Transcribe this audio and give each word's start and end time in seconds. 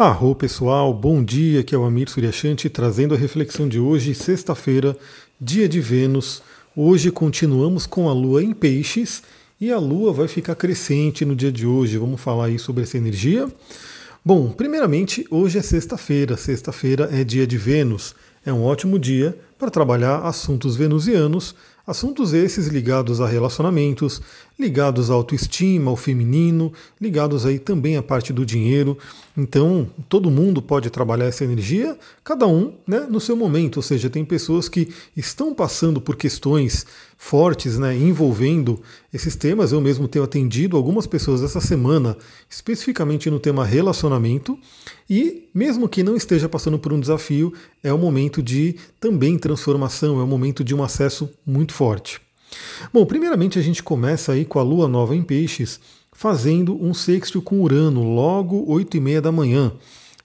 Arro 0.00 0.34
pessoal, 0.34 0.94
bom 0.94 1.22
dia, 1.22 1.60
aqui 1.60 1.74
é 1.74 1.78
o 1.78 1.84
Amir 1.84 2.08
Suryashanti 2.08 2.70
trazendo 2.70 3.14
a 3.14 3.18
reflexão 3.18 3.68
de 3.68 3.78
hoje, 3.78 4.14
sexta-feira, 4.14 4.96
dia 5.38 5.68
de 5.68 5.78
Vênus. 5.78 6.42
Hoje 6.74 7.10
continuamos 7.10 7.84
com 7.84 8.08
a 8.08 8.12
Lua 8.14 8.42
em 8.42 8.54
Peixes 8.54 9.22
e 9.60 9.70
a 9.70 9.78
Lua 9.78 10.10
vai 10.10 10.26
ficar 10.26 10.54
crescente 10.54 11.22
no 11.26 11.36
dia 11.36 11.52
de 11.52 11.66
hoje. 11.66 11.98
Vamos 11.98 12.18
falar 12.18 12.46
aí 12.46 12.58
sobre 12.58 12.84
essa 12.84 12.96
energia. 12.96 13.46
Bom, 14.24 14.48
primeiramente, 14.48 15.26
hoje 15.30 15.58
é 15.58 15.62
sexta-feira. 15.62 16.34
Sexta-feira 16.34 17.10
é 17.12 17.22
dia 17.22 17.46
de 17.46 17.58
Vênus. 17.58 18.14
É 18.42 18.50
um 18.50 18.64
ótimo 18.64 18.98
dia 18.98 19.38
para 19.58 19.70
trabalhar 19.70 20.20
assuntos 20.20 20.76
venusianos, 20.76 21.54
Assuntos 21.90 22.32
esses 22.32 22.68
ligados 22.68 23.20
a 23.20 23.26
relacionamentos, 23.26 24.22
ligados 24.60 25.10
à 25.10 25.14
autoestima, 25.14 25.90
ao 25.90 25.96
feminino, 25.96 26.72
ligados 27.00 27.46
aí 27.46 27.58
também 27.58 27.96
à 27.96 28.02
parte 28.02 28.32
do 28.32 28.44
dinheiro. 28.44 28.96
Então, 29.36 29.88
todo 30.08 30.30
mundo 30.30 30.60
pode 30.60 30.90
trabalhar 30.90 31.24
essa 31.24 31.44
energia, 31.44 31.98
cada 32.22 32.46
um 32.46 32.74
né, 32.86 33.06
no 33.08 33.20
seu 33.20 33.34
momento. 33.34 33.78
Ou 33.78 33.82
seja, 33.82 34.10
tem 34.10 34.24
pessoas 34.24 34.68
que 34.68 34.88
estão 35.16 35.54
passando 35.54 36.00
por 36.00 36.14
questões 36.16 36.86
fortes 37.16 37.78
né, 37.78 37.96
envolvendo 37.96 38.80
esses 39.12 39.34
temas. 39.34 39.72
Eu 39.72 39.80
mesmo 39.80 40.06
tenho 40.06 40.24
atendido 40.24 40.76
algumas 40.76 41.06
pessoas 41.06 41.42
essa 41.42 41.60
semana, 41.60 42.16
especificamente 42.48 43.30
no 43.30 43.40
tema 43.40 43.64
relacionamento. 43.64 44.58
E 45.08 45.48
mesmo 45.54 45.88
que 45.88 46.02
não 46.02 46.16
esteja 46.16 46.48
passando 46.48 46.78
por 46.78 46.92
um 46.92 47.00
desafio, 47.00 47.52
é 47.82 47.92
o 47.92 47.98
momento 47.98 48.42
de 48.42 48.76
também 49.00 49.38
transformação, 49.38 50.20
é 50.20 50.22
o 50.22 50.26
momento 50.26 50.62
de 50.62 50.74
um 50.74 50.82
acesso 50.82 51.30
muito 51.46 51.72
forte. 51.72 52.20
Bom, 52.92 53.04
primeiramente 53.06 53.58
a 53.58 53.62
gente 53.62 53.82
começa 53.82 54.32
aí 54.32 54.44
com 54.44 54.58
a 54.58 54.62
Lua 54.62 54.88
Nova 54.88 55.14
em 55.14 55.22
Peixes, 55.22 55.80
fazendo 56.12 56.82
um 56.82 56.92
sexto 56.92 57.40
com 57.40 57.60
Urano, 57.60 58.02
logo 58.14 58.64
8 58.70 58.96
e 58.96 59.00
meia 59.00 59.22
da 59.22 59.32
manhã. 59.32 59.72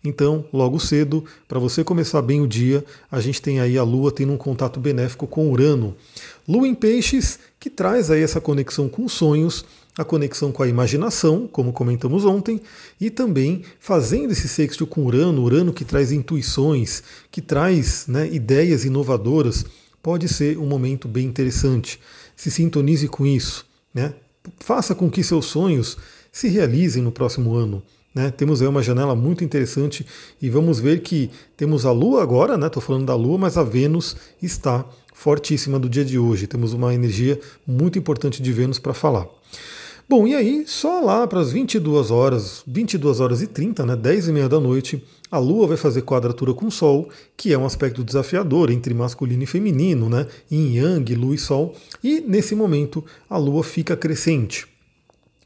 Então, 0.04 0.46
logo 0.54 0.80
cedo, 0.80 1.24
para 1.48 1.60
você 1.60 1.84
começar 1.84 2.22
bem 2.22 2.42
o 2.42 2.48
dia, 2.48 2.86
a 3.12 3.20
gente 3.20 3.42
tem 3.42 3.60
aí 3.60 3.78
a 3.78 3.84
Lua 3.84 4.12
tendo 4.12 4.34
um 4.34 4.38
contato 4.38 4.80
benéfico 4.80 5.26
com 5.26 5.52
Urano. 5.52 5.96
Lua 6.48 6.68
em 6.68 6.76
Peixes, 6.76 7.40
que 7.60 7.70
traz 7.70 8.12
aí 8.12 8.22
essa 8.22 8.40
conexão 8.40 8.88
com 8.88 9.08
sonhos, 9.08 9.66
a 9.98 10.04
conexão 10.04 10.52
com 10.52 10.62
a 10.62 10.68
imaginação, 10.68 11.48
como 11.52 11.74
comentamos 11.74 12.26
ontem, 12.26 12.62
e 13.00 13.10
também 13.10 13.64
fazendo 13.80 14.32
esse 14.32 14.48
sexto 14.48 14.86
com 14.86 15.06
Urano, 15.06 15.42
Urano 15.42 15.74
que 15.74 15.86
traz 15.86 16.12
intuições, 16.12 17.02
que 17.32 17.42
traz 17.42 18.06
né, 18.08 18.28
ideias 18.32 18.86
inovadoras 18.86 19.66
pode 20.06 20.30
ser 20.30 20.60
um 20.60 20.68
momento 20.68 21.08
bem 21.08 21.26
interessante. 21.26 22.00
Se 22.36 22.52
sintonize 22.52 23.08
com 23.08 23.26
isso. 23.26 23.66
Né? 23.92 24.14
Faça 24.60 24.94
com 24.94 25.10
que 25.10 25.24
seus 25.24 25.48
sonhos 25.48 25.98
se 26.32 26.48
realizem 26.48 27.02
no 27.02 27.12
próximo 27.12 27.56
ano. 27.56 27.82
Né? 28.14 28.30
Temos 28.30 28.62
aí 28.62 28.68
uma 28.68 28.84
janela 28.84 29.16
muito 29.16 29.44
interessante 29.44 30.06
e 30.40 30.48
vamos 30.48 30.80
ver 30.80 31.02
que 31.02 31.32
temos 31.58 31.88
a 31.88 31.92
Lua 31.92 32.22
agora, 32.22 32.54
estou 32.54 32.82
né? 32.82 32.86
falando 32.86 33.08
da 33.08 33.16
Lua, 33.16 33.40
mas 33.40 33.58
a 33.58 33.64
Vênus 33.64 34.16
está 34.40 34.86
fortíssima 35.12 35.80
do 35.80 35.90
dia 35.90 36.06
de 36.06 36.20
hoje. 36.20 36.46
Temos 36.46 36.72
uma 36.72 36.94
energia 36.94 37.40
muito 37.66 37.98
importante 37.98 38.44
de 38.44 38.54
Vênus 38.54 38.78
para 38.78 38.94
falar. 38.94 39.26
Bom, 40.08 40.28
e 40.28 40.36
aí, 40.36 40.66
só 40.68 41.00
lá 41.00 41.26
para 41.26 41.40
as 41.40 41.52
22 41.52 42.12
horas, 42.12 42.62
22 42.68 43.20
horas 43.20 43.42
e 43.42 43.48
30, 43.48 43.84
né, 43.88 43.96
10 43.96 44.28
e 44.28 44.32
meia 44.32 44.48
da 44.48 44.60
noite, 44.60 45.04
a 45.36 45.38
Lua 45.38 45.68
vai 45.68 45.76
fazer 45.76 46.02
quadratura 46.04 46.54
com 46.54 46.68
o 46.68 46.72
Sol, 46.72 47.10
que 47.36 47.52
é 47.52 47.58
um 47.58 47.66
aspecto 47.66 48.06
desafiador 48.06 48.72
entre 48.72 48.94
masculino 48.94 49.44
e 49.44 49.46
feminino, 49.46 50.08
né, 50.08 50.26
Yin 50.50 50.78
Yang, 50.78 51.14
Lua 51.16 51.36
e 51.36 51.38
Sol, 51.38 51.76
e 52.02 52.22
nesse 52.22 52.56
momento 52.56 53.04
a 53.30 53.38
Lua 53.38 53.62
fica 53.62 53.98
crescente. 53.98 54.66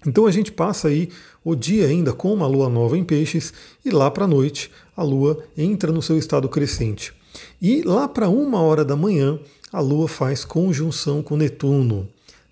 Então 0.06 0.28
a 0.28 0.32
gente 0.32 0.52
passa 0.52 0.90
aí 0.90 1.10
o 1.44 1.56
dia 1.56 1.88
ainda 1.88 2.14
com 2.14 2.32
uma 2.32 2.46
Lua 2.46 2.70
nova 2.70 2.96
em 2.96 3.04
Peixes, 3.04 3.52
e 3.84 3.90
lá 3.90 4.12
para 4.12 4.26
a 4.26 4.28
noite 4.28 4.70
a 4.96 5.02
Lua 5.02 5.44
entra 5.58 5.92
no 5.92 6.04
seu 6.04 6.20
estado 6.20 6.48
crescente. 6.48 7.12
E 7.60 7.82
lá 7.82 8.08
para 8.08 8.30
uma 8.30 8.62
hora 8.62 8.86
da 8.86 8.96
manhã, 8.96 9.40
a 9.74 9.80
Lua 9.80 10.08
faz 10.08 10.46
conjunção 10.46 11.24
com 11.24 11.36
Netuno 11.36 12.08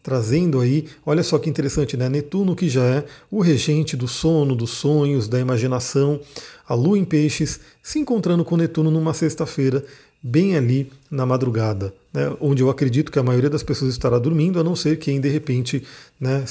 trazendo 0.07 0.61
aí, 0.61 0.85
olha 1.05 1.21
só 1.21 1.37
que 1.37 1.49
interessante, 1.49 1.97
né? 1.97 2.07
Netuno 2.07 2.55
que 2.55 2.69
já 2.69 2.85
é 2.85 3.05
o 3.29 3.41
regente 3.41 3.97
do 3.97 4.07
sono, 4.07 4.55
dos 4.55 4.69
sonhos, 4.69 5.27
da 5.27 5.37
imaginação, 5.37 6.21
a 6.67 6.73
Lua 6.73 6.97
em 6.97 7.05
Peixes 7.05 7.59
se 7.81 7.99
encontrando 7.99 8.43
com 8.43 8.57
Netuno 8.57 8.91
numa 8.91 9.13
sexta-feira, 9.13 9.83
bem 10.21 10.57
ali 10.57 10.91
na 11.09 11.25
madrugada, 11.25 11.93
né? 12.13 12.35
onde 12.41 12.61
eu 12.61 12.69
acredito 12.69 13.11
que 13.11 13.19
a 13.19 13.23
maioria 13.23 13.49
das 13.49 13.63
pessoas 13.63 13.91
estará 13.91 14.19
dormindo, 14.19 14.59
a 14.59 14.63
não 14.63 14.75
ser 14.75 14.97
quem 14.97 15.21
de 15.21 15.29
repente 15.29 15.83
né, 16.19 16.43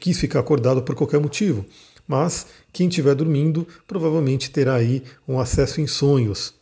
quis 0.00 0.18
ficar 0.18 0.40
acordado 0.40 0.82
por 0.82 0.94
qualquer 0.94 1.20
motivo. 1.20 1.64
Mas 2.06 2.46
quem 2.72 2.88
estiver 2.88 3.14
dormindo 3.14 3.66
provavelmente 3.86 4.50
terá 4.50 4.74
aí 4.74 5.02
um 5.26 5.38
acesso 5.38 5.80
em 5.80 5.86
sonhos. 5.86 6.54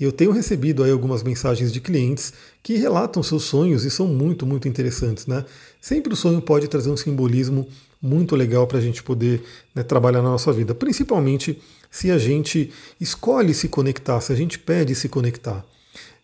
Eu 0.00 0.10
tenho 0.10 0.30
recebido 0.30 0.82
aí 0.82 0.90
algumas 0.90 1.22
mensagens 1.22 1.72
de 1.72 1.80
clientes 1.80 2.32
que 2.62 2.76
relatam 2.76 3.22
seus 3.22 3.44
sonhos 3.44 3.84
e 3.84 3.90
são 3.90 4.06
muito, 4.06 4.46
muito 4.46 4.68
interessantes. 4.68 5.26
Né? 5.26 5.44
Sempre 5.80 6.12
o 6.12 6.16
sonho 6.16 6.40
pode 6.40 6.68
trazer 6.68 6.90
um 6.90 6.96
simbolismo 6.96 7.68
muito 8.00 8.36
legal 8.36 8.66
para 8.66 8.78
a 8.78 8.80
gente 8.80 9.02
poder 9.02 9.42
né, 9.74 9.82
trabalhar 9.82 10.22
na 10.22 10.30
nossa 10.30 10.52
vida, 10.52 10.74
principalmente 10.74 11.60
se 11.90 12.10
a 12.10 12.18
gente 12.18 12.72
escolhe 13.00 13.54
se 13.54 13.68
conectar, 13.68 14.20
se 14.20 14.32
a 14.32 14.36
gente 14.36 14.58
pede 14.58 14.94
se 14.94 15.08
conectar. 15.08 15.64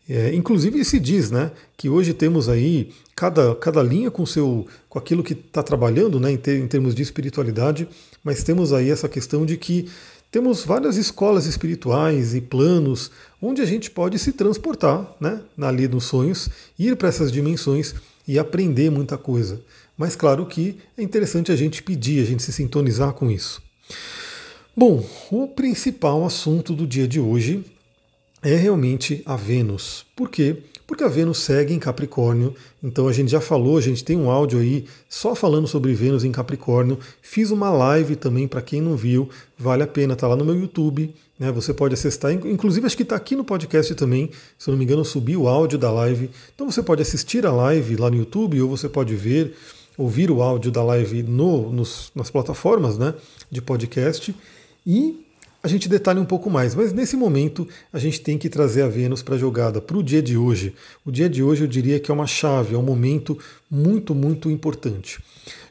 É, 0.08 0.34
inclusive 0.34 0.84
se 0.84 0.98
diz 0.98 1.30
né, 1.30 1.52
que 1.76 1.88
hoje 1.88 2.12
temos 2.12 2.48
aí 2.48 2.92
cada, 3.14 3.54
cada 3.54 3.82
linha 3.82 4.10
com 4.10 4.26
seu 4.26 4.66
com 4.88 4.98
aquilo 4.98 5.22
que 5.22 5.32
está 5.32 5.62
trabalhando 5.62 6.18
né, 6.18 6.32
em, 6.32 6.36
ter, 6.36 6.58
em 6.58 6.66
termos 6.66 6.94
de 6.94 7.02
espiritualidade, 7.02 7.88
mas 8.22 8.42
temos 8.42 8.72
aí 8.72 8.90
essa 8.90 9.08
questão 9.08 9.46
de 9.46 9.56
que 9.56 9.88
temos 10.30 10.64
várias 10.64 10.96
escolas 10.96 11.46
espirituais 11.46 12.34
e 12.34 12.40
planos 12.40 13.10
onde 13.40 13.62
a 13.62 13.66
gente 13.66 13.90
pode 13.90 14.18
se 14.18 14.32
transportar, 14.32 15.14
né, 15.20 15.40
ali 15.60 15.86
nos 15.86 16.04
sonhos, 16.04 16.48
ir 16.78 16.96
para 16.96 17.08
essas 17.08 17.30
dimensões 17.30 17.94
e 18.26 18.38
aprender 18.38 18.90
muita 18.90 19.16
coisa. 19.16 19.60
Mas 19.96 20.16
claro 20.16 20.46
que 20.46 20.78
é 20.96 21.02
interessante 21.02 21.52
a 21.52 21.56
gente 21.56 21.82
pedir, 21.82 22.22
a 22.22 22.26
gente 22.26 22.42
se 22.42 22.52
sintonizar 22.52 23.12
com 23.12 23.30
isso. 23.30 23.62
Bom, 24.74 25.04
o 25.30 25.46
principal 25.48 26.24
assunto 26.24 26.72
do 26.72 26.86
dia 26.86 27.06
de 27.06 27.20
hoje 27.20 27.62
é 28.42 28.56
realmente 28.56 29.22
a 29.26 29.36
Vênus. 29.36 30.06
Por 30.16 30.30
quê? 30.30 30.56
Porque 30.86 31.04
a 31.04 31.08
Vênus 31.08 31.40
segue 31.40 31.74
em 31.74 31.78
Capricórnio, 31.78 32.54
então 32.82 33.06
a 33.06 33.12
gente 33.12 33.30
já 33.30 33.40
falou, 33.40 33.76
a 33.76 33.82
gente 33.82 34.02
tem 34.02 34.16
um 34.16 34.30
áudio 34.30 34.60
aí 34.60 34.86
só 35.10 35.34
falando 35.34 35.68
sobre 35.68 35.92
Vênus 35.92 36.24
em 36.24 36.32
Capricórnio. 36.32 36.98
Fiz 37.20 37.50
uma 37.50 37.68
live 37.68 38.16
também 38.16 38.48
para 38.48 38.62
quem 38.62 38.80
não 38.80 38.96
viu, 38.96 39.28
vale 39.58 39.82
a 39.82 39.86
pena, 39.86 40.16
tá 40.16 40.26
lá 40.26 40.36
no 40.36 40.44
meu 40.44 40.58
YouTube, 40.58 41.14
né? 41.38 41.52
Você 41.52 41.74
pode 41.74 41.92
acessar, 41.92 42.32
inclusive 42.32 42.86
acho 42.86 42.96
que 42.96 43.02
está 43.02 43.16
aqui 43.16 43.36
no 43.36 43.44
podcast 43.44 43.94
também, 43.94 44.30
se 44.58 44.70
eu 44.70 44.72
não 44.72 44.78
me 44.78 44.86
engano, 44.86 45.02
eu 45.02 45.04
subi 45.04 45.36
o 45.36 45.48
áudio 45.48 45.78
da 45.78 45.90
live. 45.90 46.30
Então 46.54 46.70
você 46.70 46.82
pode 46.82 47.02
assistir 47.02 47.44
a 47.44 47.52
live 47.52 47.96
lá 47.96 48.10
no 48.10 48.16
YouTube 48.16 48.58
ou 48.62 48.70
você 48.70 48.88
pode 48.88 49.14
ver, 49.14 49.54
ouvir 49.98 50.30
o 50.30 50.40
áudio 50.40 50.70
da 50.70 50.82
live 50.82 51.22
no, 51.22 51.70
nos, 51.70 52.10
nas 52.14 52.30
plataformas 52.30 52.96
né, 52.96 53.12
de 53.50 53.60
podcast. 53.60 54.34
E 54.86 55.24
a 55.62 55.68
gente 55.68 55.88
detalha 55.88 56.20
um 56.20 56.24
pouco 56.24 56.50
mais, 56.50 56.74
mas 56.74 56.92
nesse 56.92 57.16
momento 57.16 57.68
a 57.92 57.98
gente 57.98 58.20
tem 58.20 58.36
que 58.36 58.48
trazer 58.48 58.82
a 58.82 58.88
Vênus 58.88 59.22
para 59.22 59.36
a 59.36 59.38
jogada, 59.38 59.80
para 59.80 59.96
o 59.96 60.02
dia 60.02 60.20
de 60.20 60.36
hoje. 60.36 60.74
O 61.04 61.12
dia 61.12 61.28
de 61.28 61.40
hoje 61.40 61.62
eu 61.62 61.68
diria 61.68 62.00
que 62.00 62.10
é 62.10 62.14
uma 62.14 62.26
chave, 62.26 62.74
é 62.74 62.78
um 62.78 62.82
momento 62.82 63.38
muito, 63.70 64.12
muito 64.12 64.50
importante. 64.50 65.22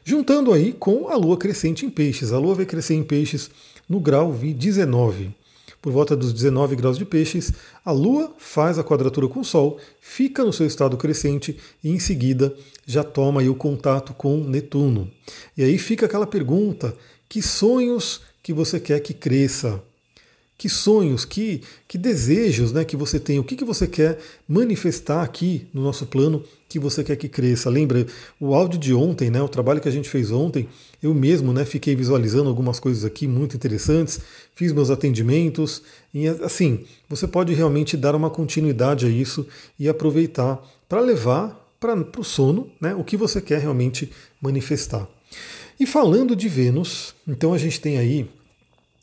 Juntando 0.02 0.52
aí 0.52 0.72
com 0.72 1.08
a 1.08 1.16
Lua 1.16 1.36
crescente 1.36 1.84
em 1.84 1.90
peixes. 1.90 2.32
A 2.32 2.38
Lua 2.38 2.54
vai 2.54 2.64
crescer 2.64 2.94
em 2.94 3.02
peixes 3.02 3.50
no 3.86 4.00
grau 4.00 4.32
19. 4.32 5.34
Por 5.82 5.92
volta 5.92 6.16
dos 6.16 6.32
19 6.32 6.76
graus 6.76 6.96
de 6.96 7.04
peixes, 7.04 7.52
a 7.84 7.90
Lua 7.90 8.32
faz 8.38 8.78
a 8.78 8.84
quadratura 8.84 9.28
com 9.28 9.40
o 9.40 9.44
Sol, 9.44 9.78
fica 10.00 10.44
no 10.44 10.52
seu 10.52 10.64
estado 10.64 10.96
crescente 10.96 11.58
e 11.82 11.90
em 11.90 11.98
seguida 11.98 12.54
já 12.86 13.04
toma 13.04 13.42
o 13.42 13.54
contato 13.54 14.14
com 14.14 14.38
Netuno. 14.38 15.10
E 15.56 15.62
aí 15.62 15.76
fica 15.76 16.06
aquela 16.06 16.26
pergunta: 16.26 16.96
que 17.28 17.42
sonhos 17.42 18.20
que 18.42 18.52
você 18.52 18.80
quer 18.80 19.00
que 19.00 19.14
cresça? 19.14 19.82
Que 20.58 20.68
sonhos, 20.68 21.24
que, 21.24 21.62
que 21.88 21.98
desejos 21.98 22.72
né, 22.72 22.84
que 22.84 22.96
você 22.96 23.18
tem? 23.18 23.38
O 23.38 23.44
que, 23.44 23.56
que 23.56 23.64
você 23.64 23.86
quer 23.86 24.18
manifestar 24.46 25.22
aqui 25.22 25.66
no 25.74 25.82
nosso 25.82 26.06
plano 26.06 26.44
que 26.68 26.78
você 26.78 27.02
quer 27.02 27.16
que 27.16 27.28
cresça? 27.28 27.68
Lembra 27.68 28.06
o 28.38 28.54
áudio 28.54 28.78
de 28.78 28.94
ontem, 28.94 29.28
né, 29.28 29.42
o 29.42 29.48
trabalho 29.48 29.80
que 29.80 29.88
a 29.88 29.92
gente 29.92 30.08
fez 30.08 30.30
ontem? 30.30 30.68
Eu 31.02 31.12
mesmo 31.14 31.52
né, 31.52 31.64
fiquei 31.64 31.96
visualizando 31.96 32.48
algumas 32.48 32.78
coisas 32.78 33.04
aqui 33.04 33.26
muito 33.26 33.56
interessantes, 33.56 34.20
fiz 34.54 34.72
meus 34.72 34.88
atendimentos. 34.88 35.82
E 36.14 36.28
assim, 36.28 36.84
você 37.08 37.26
pode 37.26 37.52
realmente 37.54 37.96
dar 37.96 38.14
uma 38.14 38.30
continuidade 38.30 39.04
a 39.04 39.08
isso 39.08 39.44
e 39.78 39.88
aproveitar 39.88 40.62
para 40.88 41.00
levar 41.00 41.60
para 41.80 42.20
o 42.20 42.22
sono 42.22 42.70
né, 42.80 42.94
o 42.94 43.02
que 43.02 43.16
você 43.16 43.40
quer 43.40 43.58
realmente 43.58 44.12
manifestar. 44.40 45.08
E 45.82 45.86
falando 45.86 46.36
de 46.36 46.48
Vênus, 46.48 47.12
então 47.26 47.52
a 47.52 47.58
gente 47.58 47.80
tem 47.80 47.98
aí 47.98 48.30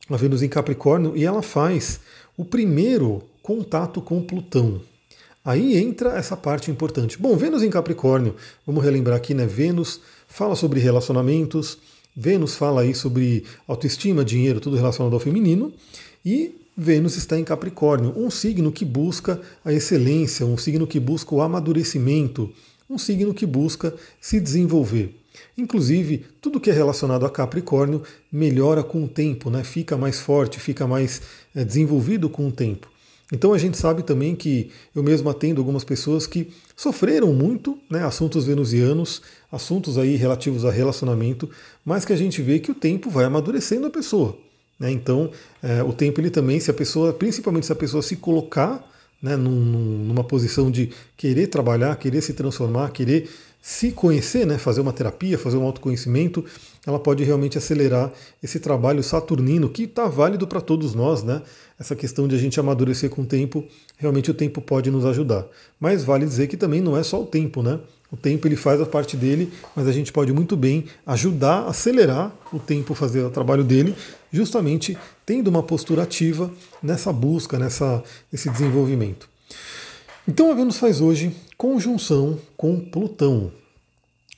a 0.10 0.16
Vênus 0.16 0.42
em 0.42 0.48
Capricórnio 0.48 1.12
e 1.14 1.26
ela 1.26 1.42
faz 1.42 2.00
o 2.38 2.46
primeiro 2.46 3.22
contato 3.44 4.02
com 4.02 4.24
Plutão. 4.24 4.80
Aí 5.44 5.76
entra 5.76 6.18
essa 6.18 6.38
parte 6.38 6.72
importante. 6.72 7.18
Bom, 7.18 7.36
Vênus 7.36 7.64
em 7.64 7.70
Capricórnio, 7.70 8.34
vamos 8.66 8.82
relembrar 8.82 9.18
aqui, 9.18 9.34
né? 9.34 9.46
Vênus 9.46 10.00
fala 10.26 10.56
sobre 10.56 10.80
relacionamentos, 10.80 11.78
Vênus 12.16 12.56
fala 12.56 12.84
aí 12.84 12.96
sobre 12.96 13.44
autoestima, 13.68 14.24
dinheiro, 14.24 14.62
tudo 14.62 14.78
relacionado 14.78 15.14
ao 15.14 15.20
feminino. 15.20 15.74
E 16.26 16.56
Vênus 16.78 17.18
está 17.18 17.38
em 17.38 17.44
Capricórnio, 17.44 18.14
um 18.16 18.32
signo 18.32 18.72
que 18.72 18.86
busca 18.86 19.42
a 19.66 19.74
excelência, 19.74 20.46
um 20.46 20.58
signo 20.58 20.88
que 20.88 20.98
busca 20.98 21.36
o 21.36 21.42
amadurecimento, 21.42 22.50
um 22.90 22.98
signo 22.98 23.34
que 23.34 23.46
busca 23.46 23.94
se 24.20 24.40
desenvolver. 24.40 25.16
Inclusive, 25.58 26.26
tudo 26.42 26.60
que 26.60 26.70
é 26.70 26.74
relacionado 26.74 27.26
a 27.26 27.30
Capricórnio 27.30 28.02
melhora 28.32 28.84
com 28.84 29.04
o 29.04 29.08
tempo, 29.08 29.50
né? 29.50 29.64
fica 29.64 29.98
mais 29.98 30.20
forte, 30.20 30.60
fica 30.60 30.88
mais 30.88 31.22
é, 31.56 31.64
desenvolvido 31.64 32.30
com 32.30 32.48
o 32.48 32.52
tempo. 32.52 32.90
Então 33.32 33.54
a 33.54 33.58
gente 33.60 33.78
sabe 33.78 34.02
também 34.02 34.36
que 34.36 34.72
eu 34.96 35.04
mesmo 35.04 35.30
atendo 35.30 35.62
algumas 35.62 35.84
pessoas 35.84 36.26
que 36.26 36.50
sofreram 36.76 37.32
muito, 37.32 37.78
né, 37.90 38.04
assuntos 38.04 38.46
venusianos, 38.46 39.22
assuntos 39.52 40.00
aí 40.00 40.16
relativos 40.16 40.66
a 40.66 40.72
relacionamento, 40.72 41.48
mas 41.86 42.06
que 42.06 42.14
a 42.14 42.16
gente 42.16 42.42
vê 42.42 42.58
que 42.58 42.72
o 42.72 42.76
tempo 42.76 43.08
vai 43.10 43.26
amadurecendo 43.26 43.86
a 43.86 43.92
pessoa. 43.92 44.36
Né? 44.80 44.92
Então 44.92 45.30
é, 45.62 45.84
o 45.84 45.94
tempo 45.94 46.20
ele 46.20 46.32
também, 46.32 46.60
se 46.60 46.72
a 46.72 46.74
pessoa, 46.74 47.14
principalmente 47.14 47.68
se 47.68 47.72
a 47.72 47.76
pessoa 47.76 48.02
se 48.02 48.16
colocar 48.16 48.84
né, 49.22 49.36
num, 49.36 49.52
numa 49.52 50.24
posição 50.24 50.72
de 50.72 50.92
querer 51.18 51.48
trabalhar, 51.48 51.96
querer 51.98 52.22
se 52.22 52.34
transformar, 52.34 52.92
querer 52.92 53.30
se 53.62 53.92
conhecer, 53.92 54.46
né, 54.46 54.58
fazer 54.58 54.80
uma 54.80 54.94
terapia, 54.94 55.38
fazer 55.38 55.58
um 55.58 55.64
autoconhecimento, 55.64 56.46
ela 56.88 56.98
pode 56.98 57.24
realmente 57.24 57.58
acelerar 57.58 58.12
esse 58.42 58.60
trabalho 58.60 59.04
saturnino 59.04 59.70
que 59.70 59.84
está 59.84 60.06
válido 60.06 60.48
para 60.48 60.62
todos 60.62 60.96
nós, 60.96 61.24
né? 61.24 61.42
Essa 61.78 61.96
questão 61.96 62.28
de 62.28 62.36
a 62.36 62.38
gente 62.38 62.60
amadurecer 62.60 63.10
com 63.10 63.22
o 63.22 63.26
tempo, 63.26 63.66
realmente 63.98 64.32
o 64.32 64.34
tempo 64.34 64.62
pode 64.62 64.90
nos 64.90 65.06
ajudar. 65.06 65.46
Mas 65.80 66.04
vale 66.04 66.26
dizer 66.26 66.48
que 66.48 66.58
também 66.58 66.82
não 66.82 66.98
é 66.98 67.04
só 67.04 67.22
o 67.22 67.26
tempo, 67.26 67.62
né? 67.62 67.80
O 68.12 68.18
tempo 68.18 68.48
ele 68.48 68.56
faz 68.56 68.82
a 68.82 68.86
parte 68.86 69.16
dele, 69.16 69.52
mas 69.76 69.88
a 69.88 69.92
gente 69.92 70.12
pode 70.12 70.34
muito 70.34 70.58
bem 70.58 70.86
ajudar, 71.06 71.68
acelerar 71.68 72.34
o 72.52 72.58
tempo 72.58 72.96
fazer 72.96 73.22
o 73.22 73.30
trabalho 73.30 73.64
dele, 73.64 73.94
justamente 74.32 74.98
tendo 75.30 75.48
uma 75.48 75.62
postura 75.62 76.02
ativa 76.02 76.52
nessa 76.82 77.14
busca, 77.14 77.60
nessa, 77.60 78.04
nesse 78.32 78.50
desenvolvimento. 78.50 79.30
Então 80.28 80.52
a 80.52 80.56
Vênus 80.56 80.80
faz 80.80 81.02
hoje 81.02 81.32
conjunção 81.56 82.40
com 82.58 82.80
Plutão. 82.80 83.52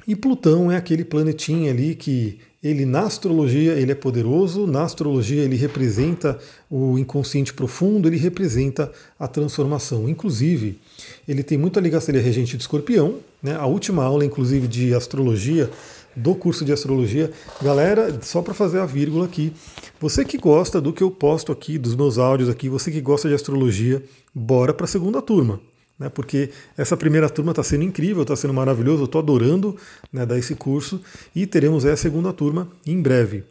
E 0.06 0.18
Plutão 0.18 0.70
é 0.70 0.76
aquele 0.76 1.06
planetinha 1.06 1.72
ali 1.72 1.96
que 1.96 2.40
ele 2.62 2.86
na 2.86 3.04
astrologia 3.04 3.72
ele 3.72 3.94
é 3.94 3.96
poderoso, 3.96 4.68
na 4.68 4.84
astrologia 4.84 5.42
ele 5.42 5.56
representa 5.56 6.38
o 6.70 7.00
inconsciente 7.00 7.54
profundo, 7.54 8.10
ele 8.10 8.18
representa 8.18 8.92
a 9.18 9.30
transformação. 9.30 10.10
Inclusive, 10.10 10.78
ele 11.26 11.42
tem 11.42 11.58
muita 11.58 11.80
ligação, 11.80 12.14
ele 12.14 12.20
é 12.22 12.22
regente 12.22 12.58
de 12.58 12.64
escorpião. 12.64 13.16
Né? 13.42 13.56
A 13.56 13.66
última 13.66 14.04
aula, 14.04 14.26
inclusive, 14.26 14.68
de 14.68 14.94
astrologia, 14.94 15.70
do 16.16 16.36
curso 16.36 16.64
de 16.66 16.72
astrologia. 16.72 17.32
Galera, 17.62 18.20
só 18.22 18.42
para 18.42 18.54
fazer 18.54 18.80
a 18.80 18.86
vírgula 18.86 19.26
aqui, 19.26 19.54
você 20.00 20.26
que 20.26 20.38
gosta 20.38 20.82
do 20.82 20.94
que 20.94 21.04
eu 21.04 21.12
posto 21.12 21.52
aqui, 21.52 21.78
dos 21.78 21.96
meus 21.96 22.18
áudios 22.18 22.50
aqui, 22.50 22.70
você 22.70 22.92
que 22.92 23.02
gosta 23.02 23.28
de 23.28 23.36
astrologia, 23.36 24.04
bora 24.34 24.74
para 24.74 24.86
a 24.86 24.88
segunda 24.88 25.22
turma 25.22 25.60
né, 26.02 26.10
porque 26.10 26.50
essa 26.76 26.98
primeira 26.98 27.30
turma 27.30 27.52
está 27.52 27.62
sendo 27.62 27.84
incrível, 27.84 28.24
está 28.24 28.36
sendo 28.36 28.56
maravilhoso, 28.56 29.04
eu 29.04 29.06
estou 29.06 29.22
adorando 29.22 29.78
né, 30.12 30.26
dar 30.26 30.36
esse 30.40 30.56
curso 30.56 31.00
e 31.36 31.46
teremos 31.46 31.86
a 31.86 31.96
segunda 31.96 32.34
turma 32.34 32.68
em 32.88 33.00
breve. 33.00 33.44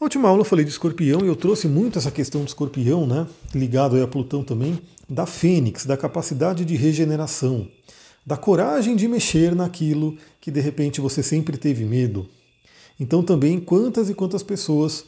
Na 0.00 0.06
última 0.06 0.26
aula 0.26 0.40
eu 0.40 0.44
falei 0.46 0.64
de 0.64 0.70
escorpião 0.70 1.20
e 1.22 1.26
eu 1.26 1.36
trouxe 1.36 1.68
muito 1.68 1.98
essa 1.98 2.10
questão 2.10 2.40
do 2.40 2.48
escorpião, 2.48 3.06
né, 3.06 3.26
ligado 3.54 4.02
a 4.02 4.08
Plutão 4.08 4.42
também, 4.42 4.80
da 5.06 5.26
fênix, 5.26 5.84
da 5.84 5.94
capacidade 5.94 6.64
de 6.64 6.76
regeneração, 6.76 7.68
da 8.26 8.36
coragem 8.36 8.96
de 8.96 9.08
mexer 9.08 9.54
naquilo 9.54 10.16
que 10.40 10.50
de 10.50 10.60
repente 10.60 11.00
você 11.00 11.22
sempre 11.22 11.56
teve 11.56 11.84
medo. 11.84 12.28
Então 12.98 13.22
também 13.22 13.58
quantas 13.58 14.08
e 14.08 14.14
quantas 14.14 14.42
pessoas 14.42 15.04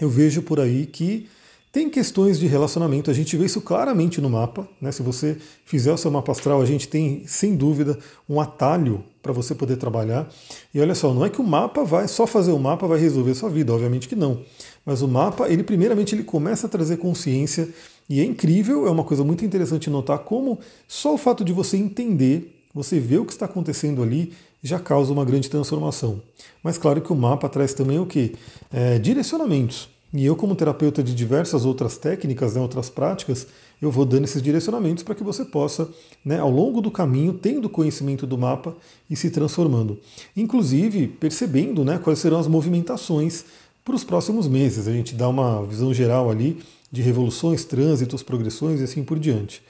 eu 0.00 0.08
vejo 0.08 0.42
por 0.42 0.60
aí 0.60 0.86
que 0.86 1.28
tem 1.72 1.88
questões 1.88 2.40
de 2.40 2.48
relacionamento, 2.48 3.12
a 3.12 3.14
gente 3.14 3.36
vê 3.36 3.44
isso 3.44 3.60
claramente 3.60 4.20
no 4.20 4.28
mapa. 4.28 4.68
Né? 4.80 4.90
Se 4.90 5.04
você 5.04 5.36
fizer 5.64 5.92
o 5.92 5.96
seu 5.96 6.10
mapa 6.10 6.32
astral, 6.32 6.60
a 6.60 6.66
gente 6.66 6.88
tem, 6.88 7.24
sem 7.28 7.54
dúvida, 7.54 7.96
um 8.28 8.40
atalho 8.40 9.04
para 9.22 9.32
você 9.32 9.54
poder 9.54 9.76
trabalhar. 9.76 10.28
E 10.74 10.80
olha 10.80 10.96
só, 10.96 11.14
não 11.14 11.24
é 11.24 11.30
que 11.30 11.40
o 11.40 11.44
mapa 11.44 11.84
vai, 11.84 12.08
só 12.08 12.26
fazer 12.26 12.50
o 12.50 12.58
mapa 12.58 12.88
vai 12.88 12.98
resolver 12.98 13.30
a 13.30 13.34
sua 13.36 13.48
vida, 13.48 13.72
obviamente 13.72 14.08
que 14.08 14.16
não. 14.16 14.42
Mas 14.84 15.00
o 15.00 15.06
mapa, 15.06 15.48
ele 15.48 15.62
primeiramente 15.62 16.12
ele 16.12 16.24
começa 16.24 16.66
a 16.66 16.70
trazer 16.70 16.96
consciência, 16.96 17.68
e 18.10 18.20
é 18.20 18.24
incrível, 18.24 18.88
é 18.88 18.90
uma 18.90 19.04
coisa 19.04 19.22
muito 19.22 19.44
interessante 19.44 19.88
notar 19.88 20.18
como 20.18 20.58
só 20.88 21.14
o 21.14 21.16
fato 21.16 21.44
de 21.44 21.52
você 21.52 21.76
entender, 21.76 22.64
você 22.74 22.98
ver 22.98 23.18
o 23.18 23.24
que 23.24 23.30
está 23.30 23.46
acontecendo 23.46 24.02
ali, 24.02 24.32
já 24.60 24.80
causa 24.80 25.12
uma 25.12 25.24
grande 25.24 25.48
transformação. 25.48 26.20
Mas 26.60 26.76
claro 26.76 27.00
que 27.00 27.12
o 27.12 27.16
mapa 27.16 27.48
traz 27.48 27.72
também 27.72 28.00
o 28.00 28.06
que? 28.06 28.34
É, 28.72 28.98
direcionamentos. 28.98 29.88
E 30.12 30.26
eu, 30.26 30.34
como 30.34 30.56
terapeuta 30.56 31.04
de 31.04 31.14
diversas 31.14 31.64
outras 31.64 31.96
técnicas, 31.96 32.54
né, 32.54 32.60
outras 32.60 32.90
práticas, 32.90 33.46
eu 33.80 33.92
vou 33.92 34.04
dando 34.04 34.24
esses 34.24 34.42
direcionamentos 34.42 35.04
para 35.04 35.14
que 35.14 35.22
você 35.22 35.44
possa, 35.44 35.88
né, 36.24 36.40
ao 36.40 36.50
longo 36.50 36.80
do 36.80 36.90
caminho, 36.90 37.32
tendo 37.32 37.68
conhecimento 37.68 38.26
do 38.26 38.36
mapa 38.36 38.74
e 39.08 39.14
se 39.14 39.30
transformando. 39.30 40.00
Inclusive, 40.36 41.06
percebendo 41.06 41.84
né, 41.84 41.96
quais 42.02 42.18
serão 42.18 42.40
as 42.40 42.48
movimentações 42.48 43.44
para 43.84 43.94
os 43.94 44.02
próximos 44.02 44.48
meses. 44.48 44.88
A 44.88 44.92
gente 44.92 45.14
dá 45.14 45.28
uma 45.28 45.64
visão 45.64 45.94
geral 45.94 46.28
ali 46.28 46.58
de 46.90 47.02
revoluções, 47.02 47.64
trânsitos, 47.64 48.22
progressões 48.22 48.80
e 48.80 48.84
assim 48.84 49.04
por 49.04 49.18
diante. 49.18 49.62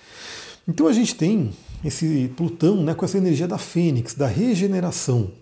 Então 0.67 0.87
a 0.87 0.93
gente 0.93 1.15
tem 1.15 1.51
esse 1.85 2.31
Plutão 2.37 2.83
né, 2.83 2.95
com 2.95 3.05
essa 3.05 3.19
energia 3.19 3.49
da 3.49 3.59
fênix, 3.59 4.15
da 4.15 4.27
regeneração. 4.27 5.33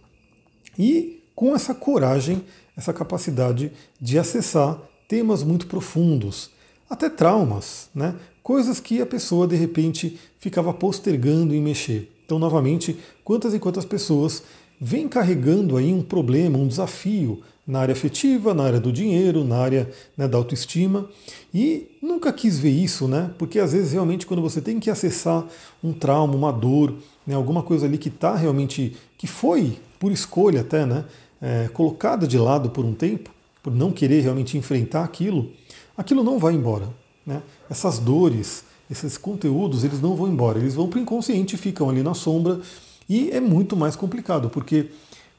E 0.78 1.22
com 1.34 1.54
essa 1.54 1.74
coragem, 1.74 2.42
essa 2.76 2.92
capacidade 2.92 3.72
de 4.00 4.18
acessar 4.18 4.78
temas 5.06 5.42
muito 5.42 5.66
profundos, 5.66 6.50
até 6.88 7.08
traumas, 7.08 7.88
né? 7.94 8.14
coisas 8.42 8.80
que 8.80 9.02
a 9.02 9.06
pessoa 9.06 9.46
de 9.46 9.56
repente 9.56 10.18
ficava 10.38 10.72
postergando 10.72 11.54
em 11.54 11.60
mexer. 11.60 12.10
Então, 12.24 12.38
novamente, 12.38 12.96
quantas 13.22 13.52
e 13.52 13.58
quantas 13.58 13.84
pessoas 13.84 14.42
vêm 14.80 15.08
carregando 15.08 15.76
aí 15.76 15.92
um 15.92 16.02
problema, 16.02 16.58
um 16.58 16.66
desafio 16.66 17.42
na 17.68 17.80
área 17.80 17.92
afetiva, 17.92 18.54
na 18.54 18.64
área 18.64 18.80
do 18.80 18.90
dinheiro, 18.90 19.44
na 19.44 19.58
área 19.58 19.90
né, 20.16 20.26
da 20.26 20.38
autoestima 20.38 21.06
e 21.52 21.86
nunca 22.00 22.32
quis 22.32 22.58
ver 22.58 22.70
isso, 22.70 23.06
né? 23.06 23.30
Porque 23.36 23.58
às 23.58 23.74
vezes 23.74 23.92
realmente 23.92 24.26
quando 24.26 24.40
você 24.40 24.62
tem 24.62 24.80
que 24.80 24.88
acessar 24.88 25.44
um 25.84 25.92
trauma, 25.92 26.34
uma 26.34 26.50
dor, 26.50 26.94
né, 27.26 27.34
alguma 27.34 27.62
coisa 27.62 27.84
ali 27.84 27.98
que 27.98 28.08
está 28.08 28.34
realmente, 28.34 28.96
que 29.18 29.26
foi 29.26 29.78
por 30.00 30.10
escolha 30.10 30.62
até, 30.62 30.86
né? 30.86 31.04
É, 31.42 31.68
colocada 31.68 32.26
de 32.26 32.38
lado 32.38 32.70
por 32.70 32.86
um 32.86 32.94
tempo, 32.94 33.30
por 33.62 33.72
não 33.72 33.92
querer 33.92 34.22
realmente 34.22 34.56
enfrentar 34.56 35.04
aquilo, 35.04 35.52
aquilo 35.96 36.24
não 36.24 36.38
vai 36.38 36.54
embora. 36.54 36.88
Né? 37.24 37.42
Essas 37.68 37.98
dores, 37.98 38.64
esses 38.90 39.18
conteúdos, 39.18 39.84
eles 39.84 40.00
não 40.00 40.16
vão 40.16 40.26
embora, 40.26 40.58
eles 40.58 40.74
vão 40.74 40.88
para 40.88 40.98
o 40.98 41.02
inconsciente, 41.02 41.56
ficam 41.56 41.90
ali 41.90 42.02
na 42.02 42.14
sombra 42.14 42.60
e 43.08 43.30
é 43.30 43.40
muito 43.40 43.76
mais 43.76 43.94
complicado, 43.94 44.48
porque 44.48 44.86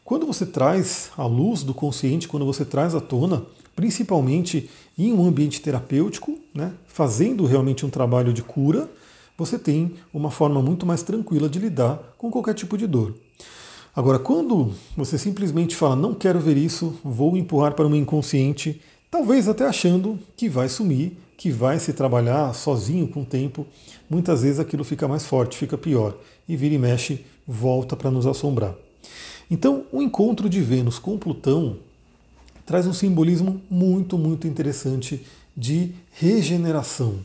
quando 0.10 0.26
você 0.26 0.44
traz 0.44 1.12
a 1.16 1.28
luz 1.28 1.62
do 1.62 1.72
consciente, 1.72 2.28
quando 2.28 2.44
você 2.44 2.66
traz 2.66 2.96
à 2.96 3.00
tona, 3.00 3.44
principalmente 3.76 4.68
em 4.98 5.14
um 5.14 5.24
ambiente 5.24 5.62
terapêutico, 5.62 6.36
né, 6.52 6.74
fazendo 6.88 7.46
realmente 7.46 7.86
um 7.86 7.92
trabalho 7.92 8.34
de 8.34 8.42
cura, 8.42 8.90
você 9.38 9.60
tem 9.60 9.94
uma 10.12 10.32
forma 10.32 10.64
muito 10.64 10.84
mais 10.84 11.04
tranquila 11.04 11.48
de 11.48 11.60
lidar 11.60 12.16
com 12.18 12.32
qualquer 12.32 12.56
tipo 12.56 12.76
de 12.76 12.88
dor. 12.88 13.14
Agora, 13.96 14.18
quando 14.18 14.74
você 14.98 15.16
simplesmente 15.16 15.76
fala, 15.76 15.96
não 15.96 16.16
quero 16.16 16.40
ver 16.40 16.58
isso, 16.58 16.98
vou 17.04 17.38
empurrar 17.38 17.76
para 17.76 17.86
o 17.86 17.90
meu 17.92 18.00
inconsciente, 18.00 18.82
talvez 19.12 19.48
até 19.48 19.68
achando 19.68 20.18
que 20.36 20.50
vai 20.50 20.70
sumir, 20.70 21.20
que 21.38 21.52
vai 21.52 21.78
se 21.78 21.94
trabalhar 21.94 22.56
sozinho 22.56 23.08
com 23.08 23.22
o 23.22 23.26
tempo, 23.26 23.64
muitas 24.10 24.42
vezes 24.42 24.60
aquilo 24.60 24.84
fica 24.84 25.08
mais 25.08 25.28
forte, 25.28 25.56
fica 25.56 25.78
pior, 25.78 26.18
e 26.48 26.56
vira 26.56 26.74
e 26.74 26.80
mexe, 26.80 27.24
volta 27.48 27.96
para 27.96 28.10
nos 28.10 28.26
assombrar. 28.26 28.74
Então, 29.50 29.86
o 29.92 30.02
encontro 30.02 30.50
de 30.50 30.62
Vênus 30.62 31.00
com 31.00 31.18
Plutão 31.18 31.78
traz 32.66 32.86
um 32.86 32.94
simbolismo 32.94 33.62
muito, 33.70 34.18
muito 34.18 34.48
interessante 34.48 35.26
de 35.56 35.92
regeneração. 36.14 37.20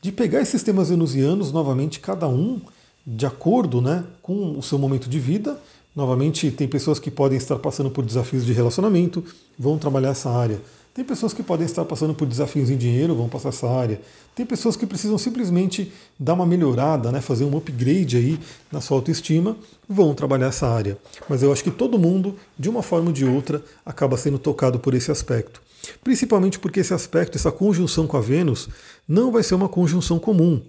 De 0.00 0.12
pegar 0.12 0.40
esses 0.40 0.62
temas 0.62 0.88
venusianos, 0.88 1.52
novamente, 1.52 2.00
cada 2.00 2.28
um 2.28 2.60
de 3.06 3.26
acordo 3.26 3.80
né, 3.80 4.04
com 4.22 4.58
o 4.58 4.62
seu 4.62 4.78
momento 4.78 5.08
de 5.08 5.18
vida, 5.18 5.58
Novamente, 5.94 6.50
tem 6.52 6.68
pessoas 6.68 7.00
que 7.00 7.10
podem 7.10 7.36
estar 7.36 7.58
passando 7.58 7.90
por 7.90 8.04
desafios 8.04 8.46
de 8.46 8.52
relacionamento, 8.52 9.24
vão 9.58 9.76
trabalhar 9.76 10.10
essa 10.10 10.30
área. 10.30 10.60
Tem 10.92 11.04
pessoas 11.04 11.32
que 11.32 11.42
podem 11.42 11.64
estar 11.64 11.84
passando 11.84 12.14
por 12.14 12.26
desafios 12.26 12.68
em 12.68 12.76
dinheiro, 12.76 13.14
vão 13.14 13.28
passar 13.28 13.50
essa 13.50 13.68
área. 13.68 14.00
Tem 14.34 14.44
pessoas 14.44 14.74
que 14.74 14.84
precisam 14.84 15.16
simplesmente 15.16 15.92
dar 16.18 16.34
uma 16.34 16.44
melhorada, 16.44 17.12
né, 17.12 17.20
fazer 17.20 17.44
um 17.44 17.56
upgrade 17.56 18.16
aí 18.16 18.40
na 18.72 18.80
sua 18.80 18.96
autoestima, 18.96 19.56
vão 19.88 20.14
trabalhar 20.14 20.48
essa 20.48 20.66
área. 20.66 20.98
Mas 21.28 21.44
eu 21.44 21.52
acho 21.52 21.62
que 21.62 21.70
todo 21.70 21.98
mundo, 21.98 22.36
de 22.58 22.68
uma 22.68 22.82
forma 22.82 23.08
ou 23.08 23.12
de 23.12 23.24
outra, 23.24 23.62
acaba 23.86 24.16
sendo 24.16 24.38
tocado 24.38 24.80
por 24.80 24.92
esse 24.92 25.12
aspecto. 25.12 25.62
Principalmente 26.02 26.58
porque 26.58 26.80
esse 26.80 26.92
aspecto, 26.92 27.38
essa 27.38 27.52
conjunção 27.52 28.06
com 28.08 28.16
a 28.16 28.20
Vênus, 28.20 28.68
não 29.06 29.30
vai 29.30 29.44
ser 29.44 29.54
uma 29.54 29.68
conjunção 29.68 30.18
comum. 30.18 30.60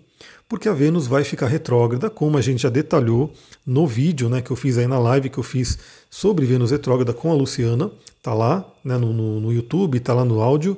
Porque 0.48 0.68
a 0.68 0.74
Vênus 0.74 1.08
vai 1.08 1.24
ficar 1.24 1.48
retrógrada, 1.48 2.10
como 2.10 2.38
a 2.38 2.42
gente 2.42 2.64
já 2.64 2.70
detalhou 2.70 3.34
no 3.66 3.88
vídeo 3.88 4.30
né, 4.30 4.42
que 4.42 4.52
eu 4.52 4.56
fiz 4.56 4.78
aí 4.78 4.88
na 4.88 5.00
live 5.00 5.30
que 5.30 5.38
eu 5.38 5.44
fiz 5.44 5.78
sobre 6.10 6.46
Vênus 6.46 6.72
retrógrada 6.72 7.14
com 7.14 7.32
a 7.32 7.34
Luciana. 7.34 7.90
Tá 8.22 8.34
lá 8.34 8.66
né, 8.84 8.98
no, 8.98 9.14
no, 9.14 9.40
no 9.40 9.54
YouTube, 9.54 10.00
tá 10.00 10.14
lá 10.14 10.26
no 10.26 10.42
áudio. 10.42 10.78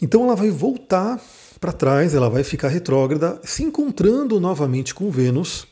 Então 0.00 0.24
ela 0.24 0.34
vai 0.34 0.50
voltar 0.50 1.20
para 1.60 1.72
trás, 1.72 2.14
ela 2.14 2.30
vai 2.30 2.42
ficar 2.42 2.68
retrógrada, 2.68 3.38
se 3.44 3.62
encontrando 3.62 4.40
novamente 4.40 4.94
com 4.94 5.10
Vênus, 5.10 5.66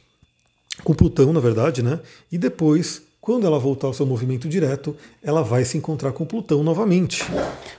com 0.84 0.92
Plutão, 0.92 1.32
na 1.32 1.40
verdade, 1.40 1.82
né? 1.82 2.00
E 2.30 2.36
depois, 2.36 3.02
quando 3.28 3.46
ela 3.46 3.58
voltar 3.58 3.86
ao 3.86 3.92
seu 3.92 4.06
movimento 4.06 4.48
direto, 4.48 4.96
ela 5.22 5.42
vai 5.42 5.62
se 5.62 5.76
encontrar 5.76 6.12
com 6.12 6.24
Plutão 6.24 6.62
novamente. 6.62 7.22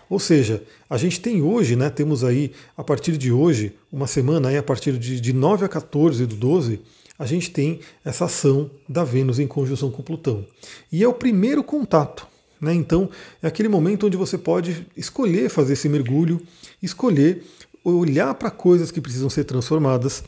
Ou 0.07 0.19
seja, 0.19 0.61
a 0.87 0.95
gente 0.95 1.19
tem 1.19 1.41
hoje, 1.41 1.75
né? 1.75 1.89
Temos 1.89 2.23
aí, 2.23 2.51
a 2.77 2.83
partir 2.83 3.17
de 3.17 3.31
hoje, 3.31 3.73
uma 3.91 4.05
semana 4.05 4.49
aí, 4.49 4.57
a 4.57 4.61
partir 4.61 4.95
de, 4.99 5.19
de 5.19 5.33
9 5.33 5.65
a 5.65 5.67
14 5.67 6.23
do 6.27 6.35
12, 6.35 6.79
a 7.17 7.25
gente 7.25 7.49
tem 7.49 7.79
essa 8.05 8.25
ação 8.25 8.69
da 8.87 9.03
Vênus 9.03 9.39
em 9.39 9.47
conjunção 9.47 9.89
com 9.89 10.03
Plutão. 10.03 10.45
E 10.91 11.03
é 11.03 11.07
o 11.07 11.15
primeiro 11.15 11.63
contato. 11.63 12.27
Né? 12.61 12.75
Então, 12.75 13.09
é 13.41 13.47
aquele 13.47 13.69
momento 13.69 14.05
onde 14.05 14.17
você 14.17 14.37
pode 14.37 14.85
escolher 14.95 15.49
fazer 15.49 15.73
esse 15.73 15.89
mergulho, 15.89 16.39
escolher 16.79 17.43
olhar 17.83 18.35
para 18.35 18.51
coisas 18.51 18.91
que 18.91 19.01
precisam 19.01 19.31
ser 19.31 19.45
transformadas 19.45 20.23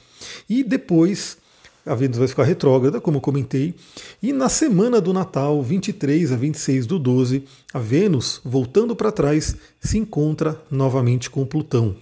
e 0.50 0.63
depois 0.63 1.38
a 1.85 1.95
Vênus 1.95 2.17
vai 2.17 2.27
ficar 2.27 2.43
retrógrada, 2.43 3.01
como 3.01 3.17
eu 3.17 3.21
comentei, 3.21 3.73
e 4.21 4.31
na 4.31 4.50
semana 4.50 5.01
do 5.01 5.13
Natal, 5.13 5.61
23 5.61 6.31
a 6.31 6.35
26 6.35 6.85
do 6.85 7.00
12, 7.00 7.43
a 7.73 7.79
Vênus, 7.79 8.39
voltando 8.43 8.95
para 8.95 9.11
trás, 9.11 9.55
se 9.79 9.97
encontra 9.97 10.61
novamente 10.69 11.29
com 11.29 11.45
Plutão. 11.45 11.95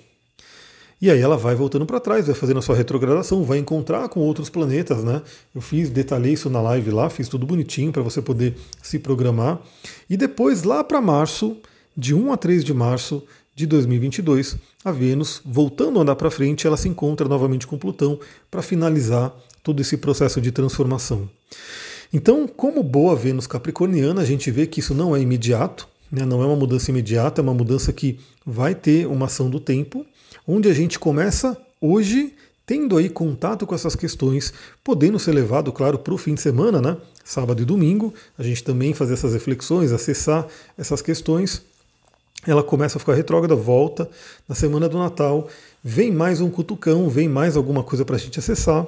E 1.02 1.10
aí 1.10 1.22
ela 1.22 1.38
vai 1.38 1.56
voltando 1.56 1.86
para 1.86 2.00
trás, 2.00 2.26
vai 2.26 2.36
fazendo 2.36 2.60
a 2.60 2.62
sua 2.62 2.76
retrogradação, 2.76 3.44
vai 3.46 3.58
encontrar 3.58 4.10
com 4.10 4.20
outros 4.20 4.50
planetas, 4.50 5.02
né? 5.02 5.22
Eu 5.56 5.62
fiz, 5.62 5.90
detalhei 5.90 6.34
isso 6.34 6.50
na 6.50 6.62
live 6.62 6.92
lá, 6.92 7.10
fiz 7.10 7.30
tudo 7.30 7.46
bonitinho 7.46 7.90
para 7.90 8.02
você 8.02 8.22
poder 8.22 8.58
se 8.84 9.00
programar. 9.00 9.62
E 10.10 10.18
depois, 10.18 10.64
lá 10.64 10.84
para 10.84 11.00
março, 11.00 11.56
de 11.96 12.14
1 12.14 12.34
a 12.34 12.38
3 12.38 12.66
de 12.66 12.74
março, 12.74 13.24
de 13.56 13.66
2022, 13.66 14.58
a 14.84 14.92
Vênus, 14.92 15.42
voltando 15.46 16.00
a 16.00 16.02
andar 16.02 16.16
para 16.16 16.30
frente, 16.30 16.68
ela 16.68 16.78
se 16.78 16.90
encontra 16.90 17.30
novamente 17.30 17.66
com 17.66 17.78
Plutão 17.78 18.20
para 18.52 18.62
finalizar 18.62 19.34
todo 19.70 19.82
esse 19.82 19.98
processo 19.98 20.42
de 20.42 20.52
transformação. 20.52 21.30
Então, 22.12 22.48
como 22.48 22.82
boa 22.82 23.16
Vênus 23.16 23.46
capricorniana, 23.46 24.22
a 24.22 24.26
gente 24.26 24.50
vê 24.50 24.66
que 24.66 24.80
isso 24.80 24.96
não 24.96 25.16
é 25.16 25.22
imediato, 25.22 25.88
né? 26.12 26.26
não 26.26 26.42
é 26.42 26.46
uma 26.48 26.56
mudança 26.56 26.90
imediata, 26.90 27.40
é 27.40 27.44
uma 27.44 27.54
mudança 27.54 27.94
que 27.94 28.20
vai 28.44 28.74
ter 28.74 29.06
uma 29.06 29.28
ação 29.28 29.48
do 29.48 29.60
tempo, 29.60 30.04
onde 30.48 30.68
a 30.68 30.74
gente 30.74 30.98
começa 30.98 31.56
hoje 31.80 32.34
tendo 32.66 32.98
aí 32.98 33.10
contato 33.10 33.68
com 33.68 33.76
essas 33.76 33.96
questões, 33.96 34.52
podendo 34.84 35.20
ser 35.20 35.34
levado, 35.34 35.72
claro, 35.72 36.00
para 36.00 36.14
o 36.16 36.18
fim 36.18 36.34
de 36.34 36.42
semana, 36.42 36.82
né? 36.82 36.98
Sábado 37.24 37.62
e 37.62 37.66
domingo, 37.66 38.12
a 38.40 38.44
gente 38.44 38.64
também 38.64 38.96
fazer 38.96 39.14
essas 39.14 39.34
reflexões, 39.34 39.92
acessar 39.92 40.48
essas 40.78 41.02
questões, 41.02 41.62
ela 42.48 42.64
começa 42.64 42.98
a 42.98 43.00
ficar 43.00 43.14
retrógrada, 43.14 43.56
volta 43.56 44.10
na 44.48 44.56
semana 44.56 44.88
do 44.90 44.98
Natal, 44.98 45.48
vem 45.84 46.12
mais 46.12 46.42
um 46.42 46.50
cutucão, 46.50 47.08
vem 47.10 47.28
mais 47.28 47.56
alguma 47.58 47.84
coisa 47.84 48.06
para 48.06 48.16
a 48.16 48.20
gente 48.20 48.40
acessar, 48.40 48.88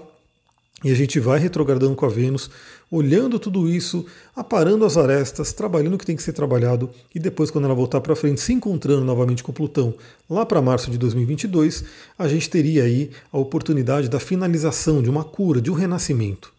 e 0.83 0.91
a 0.91 0.95
gente 0.95 1.19
vai 1.19 1.39
retrogradando 1.39 1.95
com 1.95 2.05
a 2.05 2.09
Vênus, 2.09 2.49
olhando 2.89 3.39
tudo 3.39 3.69
isso, 3.69 4.05
aparando 4.35 4.83
as 4.83 4.97
arestas, 4.97 5.53
trabalhando 5.53 5.93
o 5.93 5.97
que 5.97 6.05
tem 6.05 6.15
que 6.15 6.23
ser 6.23 6.33
trabalhado, 6.33 6.89
e 7.13 7.19
depois, 7.19 7.51
quando 7.51 7.65
ela 7.65 7.73
voltar 7.73 8.01
para 8.01 8.15
frente, 8.15 8.41
se 8.41 8.51
encontrando 8.53 9.05
novamente 9.05 9.43
com 9.43 9.53
Plutão, 9.53 9.93
lá 10.29 10.45
para 10.45 10.61
março 10.61 10.91
de 10.91 10.97
2022, 10.97 11.83
a 12.17 12.27
gente 12.27 12.49
teria 12.49 12.83
aí 12.83 13.11
a 13.31 13.37
oportunidade 13.37 14.09
da 14.09 14.19
finalização 14.19 15.01
de 15.01 15.09
uma 15.09 15.23
cura, 15.23 15.61
de 15.61 15.71
um 15.71 15.75
renascimento. 15.75 16.51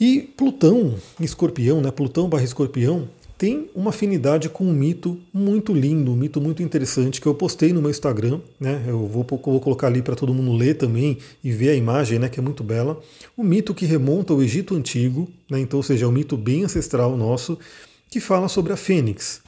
E 0.00 0.22
Plutão, 0.22 0.94
escorpião, 1.20 1.80
né? 1.80 1.90
Plutão 1.90 2.28
barra 2.28 2.44
escorpião, 2.44 3.06
tem 3.40 3.70
uma 3.74 3.88
afinidade 3.88 4.50
com 4.50 4.66
um 4.66 4.72
mito 4.74 5.18
muito 5.32 5.72
lindo, 5.72 6.12
um 6.12 6.14
mito 6.14 6.42
muito 6.42 6.62
interessante 6.62 7.22
que 7.22 7.26
eu 7.26 7.34
postei 7.34 7.72
no 7.72 7.80
meu 7.80 7.90
Instagram, 7.90 8.38
né? 8.60 8.84
Eu 8.86 9.06
vou, 9.06 9.26
vou 9.26 9.58
colocar 9.58 9.86
ali 9.86 10.02
para 10.02 10.14
todo 10.14 10.34
mundo 10.34 10.52
ler 10.52 10.74
também 10.74 11.16
e 11.42 11.50
ver 11.50 11.70
a 11.70 11.74
imagem, 11.74 12.18
né? 12.18 12.28
Que 12.28 12.38
é 12.38 12.42
muito 12.42 12.62
bela. 12.62 13.00
Um 13.38 13.42
mito 13.42 13.72
que 13.72 13.86
remonta 13.86 14.34
ao 14.34 14.42
Egito 14.42 14.76
Antigo, 14.76 15.26
né? 15.50 15.58
Então, 15.58 15.78
ou 15.78 15.82
seja, 15.82 16.04
é 16.04 16.08
um 16.08 16.12
mito 16.12 16.36
bem 16.36 16.64
ancestral 16.64 17.16
nosso, 17.16 17.58
que 18.10 18.20
fala 18.20 18.46
sobre 18.46 18.74
a 18.74 18.76
fênix. 18.76 19.40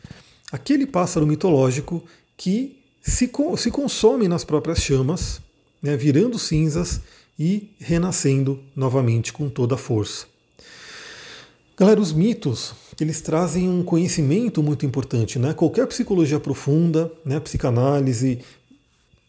Aquele 0.51 0.87
pássaro 0.87 1.27
mitológico 1.27 2.03
que 2.35 2.79
se, 3.03 3.31
se 3.59 3.71
consome 3.71 4.27
nas 4.27 4.43
próprias 4.43 4.79
chamas, 4.79 5.39
né? 5.83 5.99
virando 5.99 6.39
cinzas 6.39 7.03
e 7.39 7.69
renascendo 7.79 8.59
novamente 8.75 9.35
com 9.35 9.51
toda 9.51 9.75
a 9.75 9.79
força. 9.79 10.32
Galera, 11.77 12.01
os 12.01 12.13
mitos 12.13 12.75
eles 13.01 13.23
trazem 13.23 13.69
um 13.69 13.83
conhecimento 13.83 14.63
muito 14.63 14.85
importante, 14.85 15.39
né? 15.39 15.55
Qualquer 15.55 15.87
psicologia 15.87 16.39
profunda, 16.39 17.11
né, 17.25 17.41
psicanálise, 17.41 18.41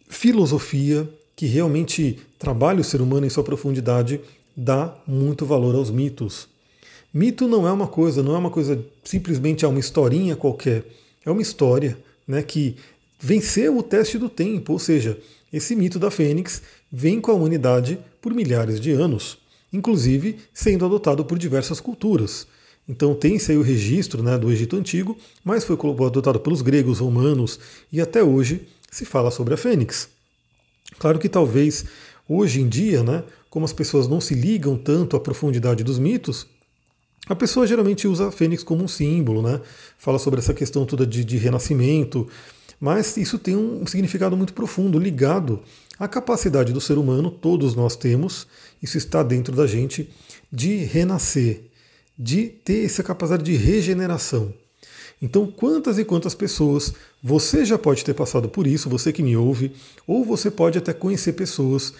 filosofia 0.09 1.09
que 1.35 1.45
realmente 1.45 2.19
trabalha 2.37 2.81
o 2.81 2.83
ser 2.83 3.01
humano 3.01 3.25
em 3.25 3.29
sua 3.29 3.43
profundidade 3.43 4.19
dá 4.55 4.93
muito 5.07 5.45
valor 5.45 5.73
aos 5.73 5.89
mitos. 5.89 6.47
Mito 7.13 7.47
não 7.47 7.65
é 7.67 7.71
uma 7.71 7.87
coisa, 7.87 8.21
não 8.21 8.35
é 8.35 8.37
uma 8.37 8.51
coisa 8.51 8.83
simplesmente 9.03 9.63
é 9.63 9.67
uma 9.67 9.79
historinha 9.79 10.35
qualquer, 10.35 10.83
é 11.25 11.31
uma 11.31 11.41
história, 11.41 11.97
né, 12.27 12.43
que 12.43 12.75
venceu 13.19 13.77
o 13.77 13.83
teste 13.83 14.17
do 14.17 14.27
tempo, 14.27 14.73
ou 14.73 14.79
seja, 14.79 15.17
esse 15.51 15.75
mito 15.75 15.97
da 15.97 16.11
Fênix 16.11 16.61
vem 16.91 17.21
com 17.21 17.31
a 17.31 17.35
humanidade 17.35 17.97
por 18.21 18.33
milhares 18.33 18.79
de 18.79 18.91
anos, 18.91 19.37
inclusive 19.73 20.37
sendo 20.53 20.85
adotado 20.85 21.25
por 21.25 21.37
diversas 21.39 21.81
culturas. 21.81 22.47
Então 22.87 23.15
tem-se 23.15 23.51
aí 23.51 23.57
o 23.57 23.61
registro 23.61 24.21
né, 24.21 24.37
do 24.37 24.51
Egito 24.51 24.75
Antigo, 24.75 25.17
mas 25.43 25.63
foi 25.63 25.75
adotado 26.05 26.39
pelos 26.39 26.61
gregos, 26.61 26.99
romanos 26.99 27.59
e 27.91 27.99
até 27.99 28.23
hoje 28.23 28.67
se 28.91 29.03
fala 29.03 29.31
sobre 29.31 29.55
a 29.55 29.57
fênix. 29.57 30.07
Claro 30.99 31.17
que 31.17 31.27
talvez 31.27 31.85
hoje 32.29 32.61
em 32.61 32.69
dia, 32.69 33.03
né, 33.03 33.23
como 33.49 33.65
as 33.65 33.73
pessoas 33.73 34.07
não 34.07 34.21
se 34.21 34.35
ligam 34.35 34.77
tanto 34.77 35.15
à 35.15 35.19
profundidade 35.19 35.83
dos 35.83 35.97
mitos, 35.97 36.45
a 37.27 37.35
pessoa 37.35 37.65
geralmente 37.65 38.07
usa 38.07 38.27
a 38.27 38.31
fênix 38.31 38.63
como 38.63 38.83
um 38.83 38.87
símbolo, 38.87 39.41
né? 39.41 39.61
Fala 39.97 40.19
sobre 40.19 40.41
essa 40.41 40.53
questão 40.53 40.85
toda 40.85 41.07
de, 41.07 41.23
de 41.23 41.37
renascimento, 41.37 42.27
mas 42.81 43.15
isso 43.15 43.39
tem 43.39 43.55
um 43.55 43.87
significado 43.87 44.35
muito 44.35 44.53
profundo, 44.53 44.99
ligado 44.99 45.61
à 45.99 46.07
capacidade 46.07 46.73
do 46.73 46.81
ser 46.81 46.97
humano, 46.97 47.29
todos 47.29 47.75
nós 47.75 47.95
temos, 47.95 48.47
isso 48.81 48.97
está 48.97 49.23
dentro 49.23 49.55
da 49.55 49.67
gente, 49.67 50.09
de 50.51 50.77
renascer, 50.77 51.61
de 52.17 52.47
ter 52.47 52.85
essa 52.85 53.03
capacidade 53.03 53.43
de 53.43 53.55
regeneração. 53.55 54.53
Então, 55.21 55.47
quantas 55.47 55.97
e 55.97 56.03
quantas 56.03 56.35
pessoas 56.35 56.93
você 57.21 57.63
já 57.63 57.77
pode 57.77 58.03
ter 58.03 58.13
passado 58.13 58.49
por 58.49 58.67
isso, 58.67 58.89
você 58.89 59.13
que 59.13 59.23
me 59.23 59.37
ouve, 59.37 59.71
ou 60.05 60.25
você 60.25 60.51
pode 60.51 60.77
até 60.77 60.91
conhecer 60.91 61.33
pessoas 61.33 61.93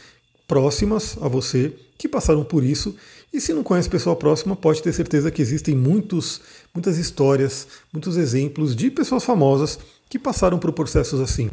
próximas 0.48 1.18
a 1.22 1.28
você 1.28 1.74
que 1.98 2.08
passaram 2.08 2.44
por 2.44 2.64
isso. 2.64 2.96
E 3.32 3.40
se 3.40 3.54
não 3.54 3.64
conhece 3.64 3.90
pessoa 3.90 4.16
próxima, 4.16 4.56
pode 4.56 4.84
ter 4.84 4.94
certeza 4.94 5.32
que 5.32 5.42
existem 5.42 5.76
muitos, 5.76 6.42
muitas 6.74 6.98
histórias, 6.98 7.68
muitos 7.92 8.18
exemplos 8.18 8.76
de 8.76 8.92
pessoas 8.92 9.24
famosas 9.24 9.80
que 10.10 10.20
passaram 10.20 10.60
por 10.60 10.72
processos 10.74 11.20
assim. 11.20 11.50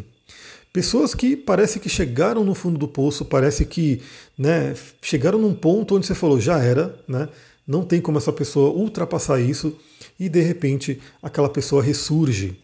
Pessoas 0.72 1.14
que 1.14 1.36
parece 1.36 1.80
que 1.80 1.88
chegaram 1.88 2.44
no 2.44 2.54
fundo 2.54 2.78
do 2.78 2.86
poço, 2.86 3.24
parece 3.24 3.64
que 3.64 4.00
né, 4.38 4.74
chegaram 5.02 5.38
num 5.38 5.52
ponto 5.52 5.96
onde 5.96 6.06
você 6.06 6.14
falou 6.14 6.40
já 6.40 6.62
era, 6.62 6.96
né? 7.08 7.28
Não 7.66 7.84
tem 7.84 8.00
como 8.00 8.18
essa 8.18 8.32
pessoa 8.32 8.70
ultrapassar 8.70 9.40
isso 9.40 9.76
e 10.18 10.28
de 10.28 10.40
repente 10.40 11.00
aquela 11.22 11.48
pessoa 11.48 11.82
ressurge, 11.82 12.56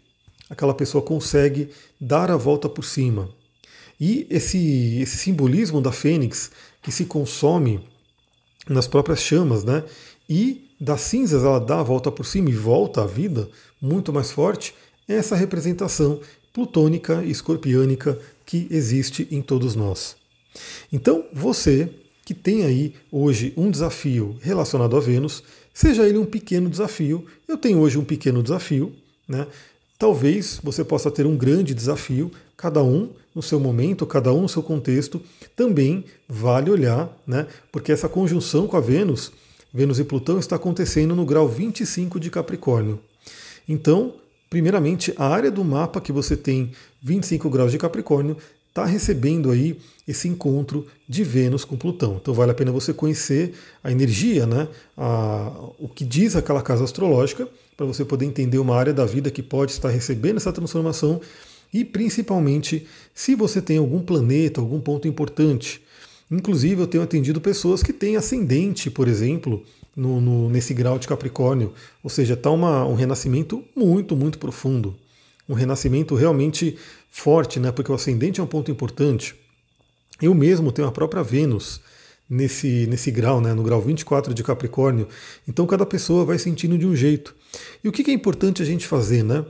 aquela 0.49 0.75
pessoa 0.75 1.03
consegue 1.03 1.71
dar 2.01 2.31
a 2.31 2.37
volta 2.37 2.69
por 2.69 2.85
cima. 2.85 3.29
E 4.01 4.27
esse, 4.31 4.99
esse 5.01 5.17
simbolismo 5.17 5.81
da 5.81 5.91
fênix 5.91 6.51
que 6.83 6.93
se 6.93 7.07
consome 7.07 7.81
nas 8.69 8.87
próprias 8.87 9.21
chamas, 9.21 9.65
né? 9.65 9.83
E 10.29 10.71
das 10.81 11.01
cinzas 11.01 11.43
ela 11.43 11.59
dá 11.59 11.81
a 11.81 11.85
volta 11.85 12.13
por 12.13 12.25
cima 12.25 12.51
e 12.51 12.55
volta 12.55 13.03
à 13.03 13.07
vida 13.07 13.49
muito 13.81 14.13
mais 14.13 14.31
forte, 14.31 14.75
essa 15.09 15.37
representação 15.37 16.21
plutônica 16.57 17.23
e 17.23 17.31
escorpiânica 17.31 18.19
que 18.47 18.67
existe 18.71 19.29
em 19.31 19.43
todos 19.43 19.75
nós. 19.75 20.17
Então, 20.91 21.27
você 21.31 21.91
que 22.25 22.33
tem 22.33 22.65
aí 22.65 22.95
hoje 23.13 23.53
um 23.59 23.71
desafio 23.71 24.39
relacionado 24.41 24.97
a 24.97 25.01
Vênus, 25.01 25.43
seja 25.75 26.09
ele 26.09 26.17
um 26.17 26.25
pequeno 26.25 26.71
desafio. 26.71 27.27
Eu 27.47 27.59
tenho 27.59 27.79
hoje 27.79 27.99
um 27.99 28.05
pequeno 28.05 28.43
desafio, 28.43 28.91
né? 29.29 29.47
Talvez 29.99 30.59
você 30.65 30.83
possa 30.83 31.11
ter 31.11 31.27
um 31.27 31.37
grande 31.37 31.75
desafio, 31.75 32.33
cada 32.57 32.83
um 32.83 33.11
no 33.35 33.43
seu 33.43 33.61
momento, 33.61 34.07
cada 34.07 34.33
um 34.33 34.41
no 34.41 34.49
seu 34.49 34.63
contexto, 34.63 35.21
também 35.55 36.07
vale 36.27 36.71
olhar, 36.71 37.15
né? 37.27 37.47
Porque 37.71 37.93
essa 37.93 38.09
conjunção 38.09 38.67
com 38.67 38.79
a 38.79 38.81
Vênus, 38.81 39.31
Vênus 39.75 39.99
e 39.99 40.05
Plutão, 40.05 40.39
está 40.39 40.57
acontecendo 40.57 41.15
no 41.15 41.27
grau 41.27 41.47
25 41.47 42.19
de 42.19 42.31
Capricórnio. 42.31 42.99
Então, 43.69 44.15
primeiramente, 44.49 45.13
a 45.17 45.27
área 45.27 45.51
do 45.51 45.65
mapa 45.65 46.01
que 46.01 46.13
você 46.13 46.37
tem 46.37 46.73
25 47.03 47.49
graus 47.51 47.73
de 47.73 47.79
Capricórnio 47.79 48.37
está 48.69 48.85
recebendo 48.85 49.51
aí 49.51 49.79
esse 50.07 50.29
encontro 50.29 50.87
de 51.09 51.25
Vênus 51.25 51.65
com 51.65 51.77
Plutão. 51.77 52.19
Então 52.21 52.35
vale 52.35 52.53
a 52.53 52.55
pena 52.55 52.71
você 52.71 52.93
conhecer 52.93 53.55
a 53.83 53.91
energia, 53.91 54.47
né? 54.47 54.69
A, 54.97 55.51
o 55.79 55.89
que 55.89 56.05
diz 56.05 56.37
aquela 56.37 56.61
casa 56.61 56.85
astrológica, 56.85 57.49
para 57.77 57.87
você 57.87 58.05
poder 58.05 58.27
entender 58.27 58.59
uma 58.59 58.77
área 58.77 58.93
da 58.93 59.07
vida 59.07 59.31
que 59.31 59.43
pode 59.43 59.73
estar 59.73 59.89
recebendo 59.89 60.37
essa 60.37 60.53
transformação 60.53 61.21
e 61.73 61.85
principalmente 61.85 62.87
se 63.15 63.35
você 63.35 63.61
tem 63.61 63.79
algum 63.79 64.01
planeta, 64.01 64.61
algum 64.61 64.81
ponto 64.81 65.09
importante. 65.09 65.83
Inclusive, 66.31 66.81
eu 66.81 66.87
tenho 66.87 67.05
atendido 67.05 67.41
pessoas 67.41 67.83
que 67.83 67.93
têm 67.93 68.17
ascendente, 68.17 68.91
por 68.91 69.09
exemplo, 69.09 69.63
no, 69.97 70.21
no, 70.21 70.51
nesse 70.51 70.75
grau 70.75 70.99
de 70.99 71.09
Capricórnio. 71.09 71.73
Ou 72.03 72.11
seja, 72.11 72.35
está 72.35 72.51
um 72.51 72.95
renascimento 72.95 73.65
muito, 73.75 74.15
muito 74.15 74.39
profundo. 74.39 74.95
Um 75.49 75.55
renascimento 75.55 76.15
realmente 76.15 76.77
forte, 77.11 77.59
né? 77.59 77.73
porque 77.73 77.91
o 77.91 77.95
ascendente 77.95 78.41
é 78.41 78.45
um 78.45 78.47
ponto 78.47 78.71
importante. 78.71 79.35
Eu 80.21 80.35
mesmo 80.35 80.71
tenho 80.71 80.87
a 80.87 80.93
própria 80.93 81.23
Vênus 81.23 81.81
nesse, 82.29 82.87
nesse 82.87 83.11
grau, 83.11 83.41
né? 83.41 83.55
no 83.55 83.63
grau 83.63 83.81
24 83.81 84.35
de 84.35 84.43
Capricórnio. 84.43 85.09
Então, 85.49 85.67
cada 85.67 85.87
pessoa 85.87 86.25
vai 86.25 86.39
sentindo 86.39 86.77
de 86.77 86.87
um 86.87 86.95
jeito. 86.95 87.35
E 87.83 87.89
o 87.89 87.93
que 87.93 88.11
é 88.11 88.15
importante 88.15 88.61
a 88.61 88.65
gente 88.65 88.87
fazer? 88.87 89.23
Né? 89.23 89.45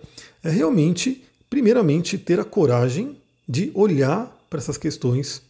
É 0.45 0.51
realmente 0.51 1.27
primeiramente, 1.49 2.19
ter 2.19 2.41
a 2.41 2.45
coragem 2.45 3.17
de 3.49 3.71
olhar 3.75 4.31
para 4.51 4.59
essas 4.59 4.77
questões, 4.77 5.43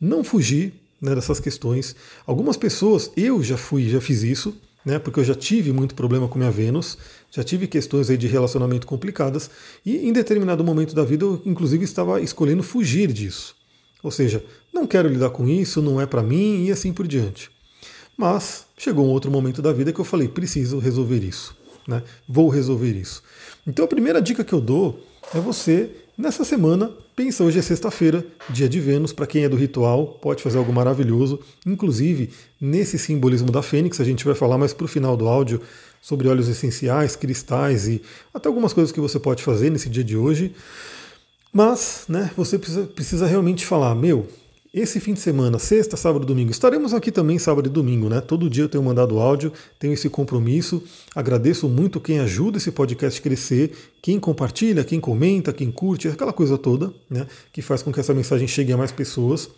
não 0.00 0.22
fugir 0.22 0.72
né, 1.00 1.14
dessas 1.14 1.40
questões. 1.40 1.96
Algumas 2.26 2.56
pessoas, 2.56 3.10
eu 3.16 3.42
já 3.42 3.56
fui, 3.56 3.88
já 3.88 4.00
fiz 4.00 4.22
isso, 4.22 4.56
né, 4.84 4.98
porque 4.98 5.20
eu 5.20 5.24
já 5.24 5.34
tive 5.34 5.72
muito 5.72 5.94
problema 5.94 6.28
com 6.28 6.38
minha 6.38 6.50
Vênus, 6.50 6.98
já 7.30 7.42
tive 7.42 7.66
questões 7.66 8.10
aí 8.10 8.16
de 8.16 8.26
relacionamento 8.26 8.86
complicadas, 8.86 9.50
e 9.84 10.08
em 10.08 10.12
determinado 10.12 10.64
momento 10.64 10.94
da 10.94 11.04
vida 11.04 11.24
eu, 11.24 11.40
inclusive, 11.44 11.84
estava 11.84 12.20
escolhendo 12.20 12.62
fugir 12.62 13.12
disso. 13.12 13.54
Ou 14.02 14.10
seja, 14.10 14.44
não 14.72 14.86
quero 14.86 15.08
lidar 15.08 15.30
com 15.30 15.46
isso, 15.46 15.82
não 15.82 16.00
é 16.00 16.06
para 16.06 16.22
mim 16.22 16.64
e 16.64 16.72
assim 16.72 16.92
por 16.92 17.06
diante. 17.06 17.50
Mas 18.16 18.66
chegou 18.76 19.06
um 19.06 19.10
outro 19.10 19.30
momento 19.30 19.62
da 19.62 19.72
vida 19.72 19.92
que 19.92 20.00
eu 20.00 20.04
falei, 20.04 20.28
preciso 20.28 20.78
resolver 20.78 21.22
isso, 21.22 21.56
né? 21.86 22.02
Vou 22.28 22.48
resolver 22.48 22.92
isso. 22.92 23.22
Então 23.66 23.84
a 23.84 23.88
primeira 23.88 24.20
dica 24.20 24.44
que 24.44 24.52
eu 24.52 24.60
dou 24.60 25.04
é 25.34 25.40
você, 25.40 25.90
nessa 26.20 26.44
semana, 26.44 26.92
pensa 27.16 27.42
hoje 27.42 27.58
é 27.58 27.62
sexta-feira, 27.62 28.24
dia 28.50 28.68
de 28.68 28.78
Vênus, 28.78 29.12
para 29.12 29.26
quem 29.26 29.44
é 29.44 29.48
do 29.48 29.56
ritual, 29.56 30.18
pode 30.20 30.42
fazer 30.42 30.58
algo 30.58 30.72
maravilhoso. 30.72 31.40
Inclusive, 31.66 32.30
nesse 32.60 32.98
simbolismo 32.98 33.50
da 33.50 33.62
Fênix, 33.62 34.00
a 34.00 34.04
gente 34.04 34.24
vai 34.24 34.34
falar 34.34 34.58
mais 34.58 34.72
para 34.72 34.84
o 34.84 34.88
final 34.88 35.16
do 35.16 35.26
áudio 35.26 35.60
sobre 36.00 36.28
óleos 36.28 36.48
essenciais, 36.48 37.16
cristais 37.16 37.88
e 37.88 38.02
até 38.32 38.48
algumas 38.48 38.72
coisas 38.72 38.92
que 38.92 39.00
você 39.00 39.18
pode 39.18 39.42
fazer 39.42 39.70
nesse 39.70 39.88
dia 39.88 40.04
de 40.04 40.16
hoje. 40.16 40.54
Mas, 41.52 42.04
né, 42.08 42.30
você 42.36 42.58
precisa, 42.58 42.84
precisa 42.84 43.26
realmente 43.26 43.66
falar, 43.66 43.94
meu, 43.94 44.26
esse 44.72 45.00
fim 45.00 45.14
de 45.14 45.20
semana, 45.20 45.58
sexta, 45.58 45.96
sábado, 45.96 46.24
domingo, 46.24 46.52
estaremos 46.52 46.94
aqui 46.94 47.10
também 47.10 47.40
sábado 47.40 47.66
e 47.66 47.72
domingo, 47.72 48.08
né? 48.08 48.20
Todo 48.20 48.48
dia 48.48 48.64
eu 48.64 48.68
tenho 48.68 48.84
mandado 48.84 49.18
áudio, 49.18 49.52
tenho 49.80 49.92
esse 49.92 50.08
compromisso. 50.08 50.82
Agradeço 51.12 51.68
muito 51.68 52.00
quem 52.00 52.20
ajuda 52.20 52.58
esse 52.58 52.70
podcast 52.70 53.20
crescer, 53.20 53.72
quem 54.00 54.20
compartilha, 54.20 54.84
quem 54.84 55.00
comenta, 55.00 55.52
quem 55.52 55.72
curte, 55.72 56.06
aquela 56.06 56.32
coisa 56.32 56.56
toda, 56.56 56.94
né? 57.10 57.26
Que 57.52 57.60
faz 57.60 57.82
com 57.82 57.92
que 57.92 57.98
essa 57.98 58.14
mensagem 58.14 58.46
chegue 58.46 58.72
a 58.72 58.76
mais 58.76 58.92
pessoas. 58.92 59.50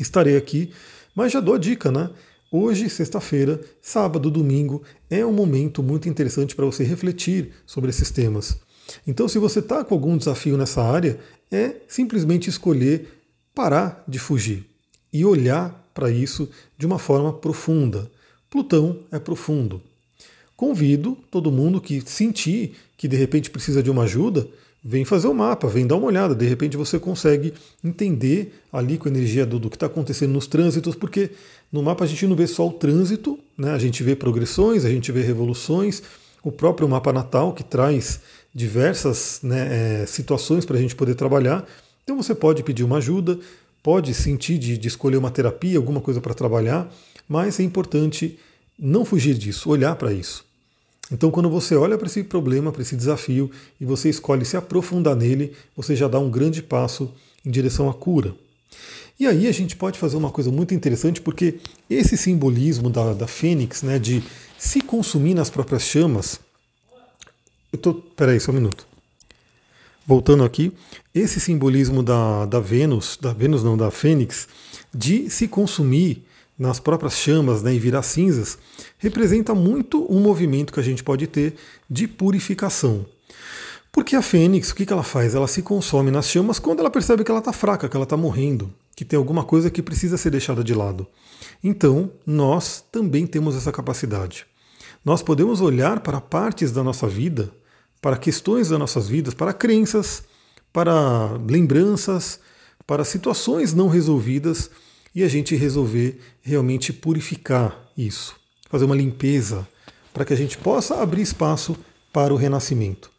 Estarei 0.00 0.36
aqui, 0.36 0.72
mas 1.14 1.30
já 1.30 1.38
dou 1.38 1.54
a 1.54 1.58
dica, 1.58 1.92
né? 1.92 2.10
Hoje, 2.50 2.90
sexta-feira, 2.90 3.60
sábado, 3.80 4.28
domingo, 4.28 4.82
é 5.08 5.24
um 5.24 5.32
momento 5.32 5.84
muito 5.84 6.08
interessante 6.08 6.56
para 6.56 6.66
você 6.66 6.82
refletir 6.82 7.52
sobre 7.64 7.90
esses 7.90 8.10
temas. 8.10 8.58
Então, 9.06 9.28
se 9.28 9.38
você 9.38 9.60
está 9.60 9.84
com 9.84 9.94
algum 9.94 10.16
desafio 10.16 10.56
nessa 10.56 10.82
área, 10.82 11.18
é 11.50 11.76
simplesmente 11.86 12.50
escolher 12.50 13.08
parar 13.56 14.04
de 14.06 14.18
fugir 14.18 14.66
e 15.10 15.24
olhar 15.24 15.82
para 15.94 16.10
isso 16.10 16.46
de 16.76 16.84
uma 16.84 16.98
forma 16.98 17.32
profunda. 17.32 18.10
Plutão 18.50 18.98
é 19.10 19.18
profundo. 19.18 19.80
Convido 20.54 21.16
todo 21.30 21.50
mundo 21.50 21.80
que 21.80 22.02
sentir 22.04 22.76
que 22.98 23.08
de 23.08 23.16
repente 23.16 23.48
precisa 23.48 23.82
de 23.82 23.90
uma 23.90 24.02
ajuda, 24.02 24.46
vem 24.84 25.06
fazer 25.06 25.26
o 25.26 25.30
um 25.30 25.34
mapa, 25.34 25.68
vem 25.68 25.86
dar 25.86 25.96
uma 25.96 26.06
olhada. 26.06 26.34
De 26.34 26.46
repente 26.46 26.76
você 26.76 26.98
consegue 26.98 27.54
entender 27.82 28.60
ali 28.70 28.98
com 28.98 29.08
a 29.08 29.10
energia 29.10 29.46
do, 29.46 29.58
do 29.58 29.70
que 29.70 29.76
está 29.76 29.86
acontecendo 29.86 30.32
nos 30.32 30.46
trânsitos, 30.46 30.94
porque 30.94 31.30
no 31.72 31.82
mapa 31.82 32.04
a 32.04 32.06
gente 32.06 32.26
não 32.26 32.36
vê 32.36 32.46
só 32.46 32.68
o 32.68 32.72
trânsito, 32.72 33.38
né? 33.56 33.72
a 33.72 33.78
gente 33.78 34.02
vê 34.02 34.14
progressões, 34.14 34.84
a 34.84 34.90
gente 34.90 35.10
vê 35.10 35.22
revoluções, 35.22 36.02
o 36.42 36.52
próprio 36.52 36.86
mapa 36.86 37.10
natal 37.10 37.54
que 37.54 37.64
traz 37.64 38.20
diversas 38.54 39.40
né, 39.42 40.02
é, 40.02 40.06
situações 40.06 40.66
para 40.66 40.76
a 40.76 40.80
gente 40.80 40.94
poder 40.94 41.14
trabalhar. 41.14 41.66
Então 42.08 42.22
você 42.22 42.36
pode 42.36 42.62
pedir 42.62 42.84
uma 42.84 42.98
ajuda, 42.98 43.36
pode 43.82 44.14
sentir 44.14 44.58
de, 44.58 44.78
de 44.78 44.86
escolher 44.86 45.16
uma 45.16 45.28
terapia, 45.28 45.76
alguma 45.76 46.00
coisa 46.00 46.20
para 46.20 46.34
trabalhar, 46.34 46.88
mas 47.28 47.58
é 47.58 47.64
importante 47.64 48.38
não 48.78 49.04
fugir 49.04 49.34
disso, 49.34 49.68
olhar 49.68 49.96
para 49.96 50.12
isso. 50.12 50.44
Então, 51.10 51.32
quando 51.32 51.50
você 51.50 51.74
olha 51.74 51.98
para 51.98 52.06
esse 52.06 52.22
problema, 52.22 52.70
para 52.70 52.82
esse 52.82 52.94
desafio, 52.94 53.50
e 53.80 53.84
você 53.84 54.08
escolhe 54.08 54.44
se 54.44 54.56
aprofundar 54.56 55.16
nele, 55.16 55.52
você 55.76 55.96
já 55.96 56.06
dá 56.06 56.20
um 56.20 56.30
grande 56.30 56.62
passo 56.62 57.12
em 57.44 57.50
direção 57.50 57.90
à 57.90 57.94
cura. 57.94 58.32
E 59.18 59.26
aí 59.26 59.48
a 59.48 59.52
gente 59.52 59.74
pode 59.74 59.98
fazer 59.98 60.16
uma 60.16 60.30
coisa 60.30 60.52
muito 60.52 60.74
interessante, 60.74 61.20
porque 61.20 61.58
esse 61.90 62.16
simbolismo 62.16 62.88
da, 62.88 63.14
da 63.14 63.26
fênix, 63.26 63.82
né, 63.82 63.98
de 63.98 64.22
se 64.56 64.80
consumir 64.80 65.34
nas 65.34 65.50
próprias 65.50 65.82
chamas. 65.82 66.38
Eu 67.72 67.80
tô. 67.80 67.94
Peraí, 67.94 68.38
só 68.38 68.52
um 68.52 68.54
minuto. 68.54 68.86
Voltando 70.06 70.44
aqui, 70.44 70.72
esse 71.12 71.40
simbolismo 71.40 72.00
da, 72.00 72.46
da 72.46 72.60
Vênus, 72.60 73.18
da 73.20 73.32
Vênus 73.32 73.64
não, 73.64 73.76
da 73.76 73.90
Fênix, 73.90 74.46
de 74.94 75.28
se 75.28 75.48
consumir 75.48 76.24
nas 76.56 76.78
próprias 76.78 77.18
chamas 77.18 77.60
né, 77.60 77.74
e 77.74 77.78
virar 77.80 78.02
cinzas, 78.02 78.56
representa 78.98 79.52
muito 79.52 80.06
um 80.08 80.20
movimento 80.20 80.72
que 80.72 80.78
a 80.78 80.82
gente 80.82 81.02
pode 81.02 81.26
ter 81.26 81.56
de 81.90 82.06
purificação. 82.06 83.04
Porque 83.90 84.14
a 84.14 84.22
Fênix, 84.22 84.70
o 84.70 84.76
que, 84.76 84.86
que 84.86 84.92
ela 84.92 85.02
faz? 85.02 85.34
Ela 85.34 85.48
se 85.48 85.60
consome 85.60 86.12
nas 86.12 86.28
chamas 86.28 86.60
quando 86.60 86.78
ela 86.78 86.90
percebe 86.90 87.24
que 87.24 87.30
ela 87.30 87.40
está 87.40 87.52
fraca, 87.52 87.88
que 87.88 87.96
ela 87.96 88.04
está 88.04 88.16
morrendo, 88.16 88.72
que 88.94 89.04
tem 89.04 89.16
alguma 89.16 89.42
coisa 89.42 89.70
que 89.70 89.82
precisa 89.82 90.16
ser 90.16 90.30
deixada 90.30 90.62
de 90.62 90.72
lado. 90.72 91.06
Então, 91.64 92.12
nós 92.24 92.84
também 92.92 93.26
temos 93.26 93.56
essa 93.56 93.72
capacidade. 93.72 94.46
Nós 95.04 95.20
podemos 95.20 95.60
olhar 95.60 95.98
para 96.00 96.20
partes 96.20 96.70
da 96.70 96.84
nossa 96.84 97.08
vida 97.08 97.50
para 98.06 98.16
questões 98.16 98.68
das 98.68 98.78
nossas 98.78 99.08
vidas, 99.08 99.34
para 99.34 99.52
crenças, 99.52 100.22
para 100.72 101.32
lembranças, 101.44 102.38
para 102.86 103.04
situações 103.04 103.74
não 103.74 103.88
resolvidas 103.88 104.70
e 105.12 105.24
a 105.24 105.28
gente 105.28 105.56
resolver 105.56 106.20
realmente 106.40 106.92
purificar 106.92 107.90
isso, 107.98 108.36
fazer 108.70 108.84
uma 108.84 108.94
limpeza 108.94 109.66
para 110.14 110.24
que 110.24 110.32
a 110.32 110.36
gente 110.36 110.56
possa 110.56 111.02
abrir 111.02 111.22
espaço 111.22 111.76
para 112.12 112.32
o 112.32 112.36
renascimento. 112.36 113.10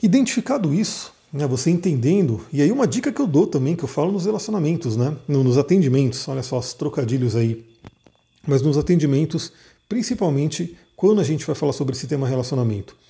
Identificado 0.00 0.72
isso, 0.72 1.12
né, 1.32 1.44
você 1.44 1.68
entendendo, 1.68 2.46
e 2.52 2.62
aí 2.62 2.70
uma 2.70 2.86
dica 2.86 3.10
que 3.10 3.20
eu 3.20 3.26
dou 3.26 3.48
também, 3.48 3.74
que 3.74 3.82
eu 3.82 3.88
falo 3.88 4.12
nos 4.12 4.26
relacionamentos, 4.26 4.96
né, 4.96 5.16
nos 5.26 5.58
atendimentos, 5.58 6.28
olha 6.28 6.44
só 6.44 6.60
os 6.60 6.72
trocadilhos 6.72 7.34
aí, 7.34 7.66
mas 8.46 8.62
nos 8.62 8.78
atendimentos, 8.78 9.52
principalmente 9.88 10.78
quando 10.94 11.20
a 11.20 11.24
gente 11.24 11.44
vai 11.44 11.56
falar 11.56 11.72
sobre 11.72 11.96
esse 11.96 12.06
tema 12.06 12.28
relacionamento. 12.28 13.02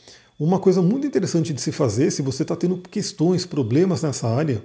Uma 0.45 0.59
coisa 0.59 0.83
muito 0.83 1.07
interessante 1.07 1.53
de 1.53 1.61
se 1.61 1.71
fazer, 1.71 2.11
se 2.11 2.21
você 2.21 2.43
está 2.43 2.57
tendo 2.57 2.77
questões, 2.77 3.47
problemas 3.47 4.03
nessa 4.03 4.27
área, 4.27 4.61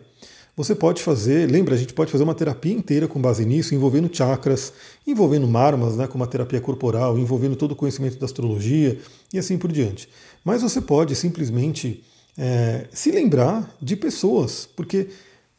você 0.56 0.74
pode 0.74 1.04
fazer, 1.04 1.48
lembra, 1.48 1.76
a 1.76 1.78
gente 1.78 1.94
pode 1.94 2.12
fazer 2.12 2.24
uma 2.24 2.34
terapia 2.34 2.74
inteira 2.74 3.08
com 3.08 3.22
base 3.22 3.46
nisso, 3.46 3.76
envolvendo 3.76 4.10
chakras, 4.12 4.74
envolvendo 5.06 5.48
marmas, 5.48 5.96
né, 5.96 6.08
com 6.08 6.16
uma 6.16 6.26
terapia 6.26 6.60
corporal, 6.60 7.20
envolvendo 7.20 7.56
todo 7.56 7.74
o 7.74 7.76
conhecimento 7.76 8.18
da 8.18 8.26
astrologia 8.26 8.98
e 9.32 9.38
assim 9.38 9.56
por 9.56 9.72
diante. 9.72 10.10
Mas 10.44 10.64
você 10.64 10.82
pode 10.82 11.16
simplesmente 11.16 12.04
é, 12.36 12.88
se 12.92 13.12
lembrar 13.12 13.72
de 13.80 13.96
pessoas, 13.96 14.68
porque 14.76 15.10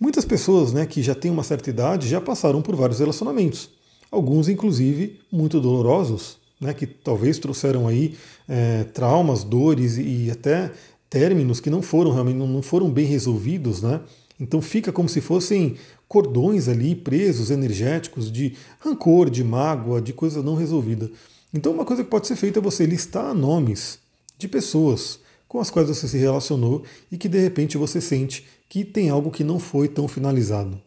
muitas 0.01 0.25
pessoas 0.25 0.73
né, 0.73 0.85
que 0.85 1.01
já 1.01 1.15
têm 1.15 1.31
uma 1.31 1.45
certa 1.45 1.71
idade 1.71 2.09
já 2.09 2.21
passaram 2.21 2.61
por 2.61 2.75
vários 2.75 2.99
relacionamentos, 2.99 3.71
alguns 4.11 4.49
inclusive 4.49 5.21
muito 5.31 5.61
dolorosos, 5.61 6.39
né, 6.61 6.75
que 6.75 6.87
talvez 6.87 7.39
trouxeram 7.39 7.87
aí 7.87 8.17
é, 8.49 8.85
traumas, 8.85 9.45
dores 9.45 9.97
e 9.97 10.31
até 10.31 10.73
términos 11.09 11.61
que 11.61 11.71
não 11.71 11.83
foram 11.83 12.13
realmente 12.13 12.37
não 12.37 12.63
foram 12.63 12.91
bem 12.91 13.07
resolvidos, 13.07 13.83
né? 13.83 14.01
Então 14.41 14.63
fica 14.63 14.93
como 14.93 15.09
se 15.09 15.21
fossem 15.21 15.77
cordões 16.07 16.69
ali 16.69 16.95
presos, 16.95 17.51
energéticos, 17.51 18.31
de 18.31 18.55
rancor, 18.79 19.29
de 19.29 19.43
mágoa, 19.43 20.01
de 20.01 20.13
coisa 20.13 20.43
não 20.43 20.55
resolvida. 20.55 21.11
Então 21.53 21.73
uma 21.73 21.85
coisa 21.85 22.05
que 22.05 22.11
pode 22.11 22.27
ser 22.27 22.37
feita 22.37 22.59
é 22.59 22.63
você 22.63 22.87
listar 22.87 23.35
nomes 23.35 23.99
de 24.37 24.47
pessoas 24.47 25.19
com 25.49 25.59
as 25.59 25.71
quais 25.71 25.89
você 25.89 26.07
se 26.07 26.19
relacionou 26.19 26.85
e 27.11 27.17
que 27.17 27.29
de 27.29 27.39
repente 27.39 27.79
você 27.79 28.01
sente 28.01 28.47
que 28.69 28.85
tem 28.85 29.09
algo 29.09 29.31
que 29.31 29.43
não 29.43 29.59
foi 29.59 29.89
tão 29.89 30.07
finalizado. 30.07 30.81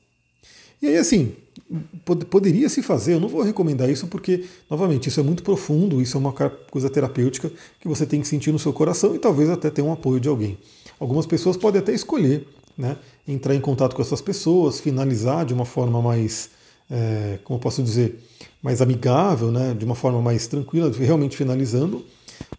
E 0.81 0.87
aí 0.87 0.97
assim, 0.97 1.35
poderia 2.29 2.67
se 2.69 2.81
fazer, 2.81 3.13
eu 3.13 3.19
não 3.19 3.29
vou 3.29 3.41
recomendar 3.41 3.89
isso 3.89 4.07
porque, 4.07 4.45
novamente, 4.69 5.07
isso 5.07 5.19
é 5.19 5.23
muito 5.23 5.43
profundo, 5.43 6.01
isso 6.01 6.17
é 6.17 6.19
uma 6.19 6.33
coisa 6.33 6.89
terapêutica 6.89 7.51
que 7.79 7.87
você 7.87 8.05
tem 8.05 8.21
que 8.21 8.27
sentir 8.27 8.51
no 8.51 8.59
seu 8.59 8.73
coração 8.73 9.15
e 9.15 9.19
talvez 9.19 9.49
até 9.49 9.69
ter 9.69 9.81
um 9.81 9.91
apoio 9.91 10.19
de 10.19 10.27
alguém. 10.27 10.57
Algumas 10.99 11.25
pessoas 11.25 11.55
podem 11.55 11.79
até 11.79 11.93
escolher 11.93 12.47
né, 12.77 12.97
entrar 13.27 13.55
em 13.55 13.61
contato 13.61 13.95
com 13.95 14.01
essas 14.01 14.21
pessoas, 14.21 14.79
finalizar 14.79 15.45
de 15.45 15.53
uma 15.53 15.65
forma 15.65 16.01
mais, 16.01 16.49
é, 16.89 17.39
como 17.43 17.59
posso 17.59 17.81
dizer, 17.81 18.19
mais 18.61 18.81
amigável, 18.81 19.51
né, 19.51 19.73
de 19.73 19.85
uma 19.85 19.95
forma 19.95 20.21
mais 20.21 20.47
tranquila, 20.47 20.91
realmente 20.91 21.37
finalizando. 21.37 22.03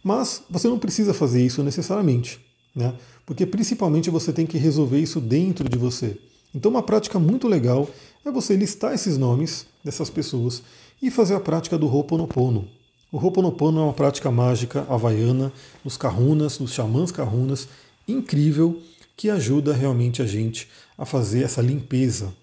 Mas 0.03 0.43
você 0.49 0.67
não 0.67 0.79
precisa 0.79 1.13
fazer 1.13 1.45
isso 1.45 1.61
necessariamente, 1.61 2.39
né, 2.75 2.93
porque 3.25 3.45
principalmente 3.45 4.09
você 4.09 4.33
tem 4.33 4.45
que 4.45 4.57
resolver 4.57 4.99
isso 4.99 5.19
dentro 5.19 5.69
de 5.69 5.77
você. 5.77 6.17
Então, 6.55 6.69
uma 6.69 6.83
prática 6.83 7.17
muito 7.17 7.47
legal 7.47 7.89
é 8.25 8.31
você 8.31 8.55
listar 8.55 8.93
esses 8.93 9.17
nomes 9.17 9.65
dessas 9.83 10.09
pessoas 10.09 10.63
e 11.01 11.11
fazer 11.11 11.35
a 11.35 11.39
prática 11.39 11.77
do 11.77 11.87
Ho'oponopono. 11.87 12.67
O 13.11 13.17
Ho'oponopono 13.17 13.79
é 13.79 13.83
uma 13.83 13.93
prática 13.93 14.31
mágica 14.31 14.85
havaiana, 14.89 15.51
dos 15.83 15.97
kahunas, 15.97 16.57
dos 16.57 16.71
xamãs 16.71 17.11
kahunas, 17.11 17.67
incrível, 18.07 18.81
que 19.15 19.29
ajuda 19.29 19.73
realmente 19.73 20.21
a 20.21 20.25
gente 20.25 20.69
a 20.97 21.05
fazer 21.05 21.43
essa 21.43 21.61
limpeza. 21.61 22.33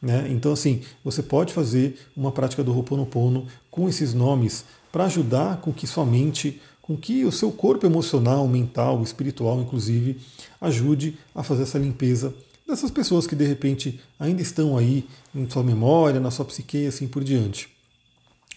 Né? 0.00 0.26
Então, 0.30 0.52
assim, 0.52 0.82
você 1.04 1.22
pode 1.22 1.52
fazer 1.52 1.98
uma 2.16 2.32
prática 2.32 2.64
do 2.64 2.72
Ho'oponopono 2.72 3.46
com 3.70 3.88
esses 3.88 4.14
nomes 4.14 4.64
para 4.90 5.04
ajudar 5.04 5.60
com 5.60 5.72
que 5.72 5.86
sua 5.86 6.06
mente, 6.06 6.60
com 6.80 6.96
que 6.96 7.24
o 7.24 7.32
seu 7.32 7.52
corpo 7.52 7.84
emocional, 7.84 8.48
mental, 8.48 9.02
espiritual, 9.02 9.60
inclusive, 9.60 10.18
ajude 10.60 11.18
a 11.34 11.42
fazer 11.42 11.64
essa 11.64 11.78
limpeza 11.78 12.34
dessas 12.68 12.90
pessoas 12.90 13.26
que 13.26 13.34
de 13.34 13.46
repente 13.46 13.98
ainda 14.20 14.42
estão 14.42 14.76
aí 14.76 15.06
em 15.34 15.48
sua 15.48 15.62
memória, 15.62 16.20
na 16.20 16.30
sua 16.30 16.44
psique 16.44 16.84
e 16.84 16.86
assim 16.86 17.08
por 17.08 17.24
diante. 17.24 17.68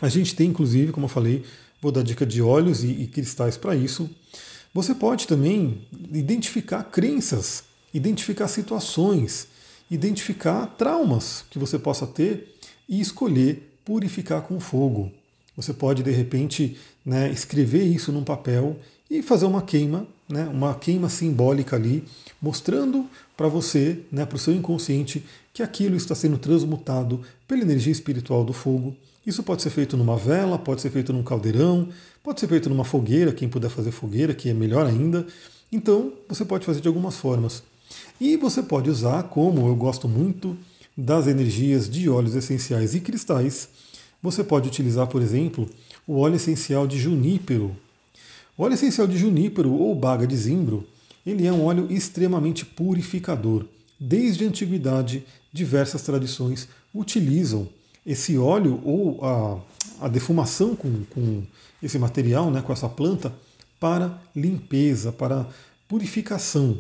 A 0.02 0.10
gente 0.10 0.36
tem, 0.36 0.50
inclusive, 0.50 0.92
como 0.92 1.06
eu 1.06 1.10
falei, 1.10 1.44
vou 1.82 1.92
dar 1.92 2.04
dica 2.04 2.26
de 2.26 2.42
óleos 2.42 2.84
e, 2.84 2.90
e 2.90 3.08
cristais 3.08 3.56
para 3.56 3.76
isso. 3.76 4.10
Você 4.74 4.94
pode 4.94 5.28
também 5.28 5.88
identificar 6.14 6.84
crenças, 6.84 7.64
identificar 7.94 8.48
situações, 8.48 9.48
identificar 9.90 10.66
traumas 10.78 11.46
que 11.50 11.60
você 11.60 11.80
possa 11.80 12.06
ter 12.06 12.56
e 12.90 13.00
escolher 13.00 13.78
purificar 13.86 14.42
com 14.42 14.60
fogo. 14.60 15.12
Você 15.56 15.74
pode, 15.74 16.04
de 16.04 16.12
repente, 16.12 16.78
né, 17.06 17.30
escrever 17.32 17.84
isso 17.84 18.12
num 18.12 18.24
papel 18.24 18.80
e 19.12 19.22
fazer 19.22 19.46
uma 19.46 19.62
queima, 19.62 20.08
né, 20.30 20.46
uma 20.46 20.74
queima 20.74 21.10
simbólica 21.10 21.76
ali, 21.76 22.02
mostrando 22.42 23.06
para 23.36 23.50
você, 23.50 24.00
né, 24.10 24.26
para 24.26 24.38
o 24.38 24.40
seu 24.40 24.56
inconsciente, 24.56 25.22
que 25.54 25.62
aquilo 25.62 25.98
está 25.98 26.16
sendo 26.16 26.38
transmutado 26.38 27.20
pela 27.46 27.62
energia 27.62 27.92
espiritual 27.92 28.46
do 28.46 28.54
fogo. 28.54 28.96
Isso 29.28 29.44
pode 29.44 29.64
ser 29.64 29.70
feito 29.70 29.98
numa 29.98 30.16
vela, 30.16 30.58
pode 30.58 30.80
ser 30.80 30.90
feito 30.92 31.12
num 31.12 31.24
caldeirão, 31.24 31.90
pode 32.24 32.40
ser 32.40 32.48
feito 32.48 32.70
numa 32.70 32.86
fogueira, 32.86 33.34
quem 33.34 33.50
puder 33.50 33.70
fazer 33.70 33.92
fogueira, 33.92 34.34
que 34.34 34.50
é 34.50 34.54
melhor 34.54 34.86
ainda. 34.86 35.28
Então, 35.70 36.14
você 36.30 36.46
pode 36.46 36.66
fazer 36.66 36.80
de 36.80 36.88
algumas 36.88 37.18
formas. 37.18 37.62
E 38.20 38.38
você 38.38 38.64
pode 38.64 38.90
usar, 38.90 39.24
como 39.24 39.68
eu 39.68 39.76
gosto 39.76 40.08
muito 40.08 40.58
das 40.96 41.28
energias 41.28 41.90
de 41.90 42.08
óleos 42.08 42.34
essenciais 42.34 42.96
e 42.96 43.02
cristais, 43.02 43.68
você 44.24 44.42
pode 44.42 44.70
utilizar, 44.70 45.08
por 45.08 45.22
exemplo, 45.22 45.70
o 46.08 46.18
óleo 46.18 46.36
essencial 46.36 46.88
de 46.88 46.98
junípero. 46.98 47.76
O 48.58 48.64
óleo 48.64 48.74
essencial 48.74 49.08
de 49.08 49.18
junípero 49.18 49.72
ou 49.72 49.96
baga 49.96 50.28
de 50.28 50.36
zimbro, 50.36 50.88
ele 51.26 51.46
é 51.46 51.52
um 51.52 51.66
óleo 51.66 51.88
extremamente 51.90 52.66
purificador. 52.66 53.66
Desde 54.00 54.44
a 54.44 54.48
antiguidade, 54.48 55.24
diversas 55.54 56.02
tradições 56.02 56.68
utilizam 56.94 57.68
esse 58.06 58.38
óleo 58.38 58.82
ou 58.84 59.24
a, 59.24 59.60
a 60.06 60.08
defumação 60.08 60.76
com, 60.76 61.04
com 61.10 61.44
esse 61.82 61.98
material, 62.00 62.50
né, 62.50 62.62
com 62.62 62.74
essa 62.74 62.90
planta, 62.90 63.34
para 63.80 64.20
limpeza, 64.36 65.12
para 65.12 65.48
purificação. 65.88 66.80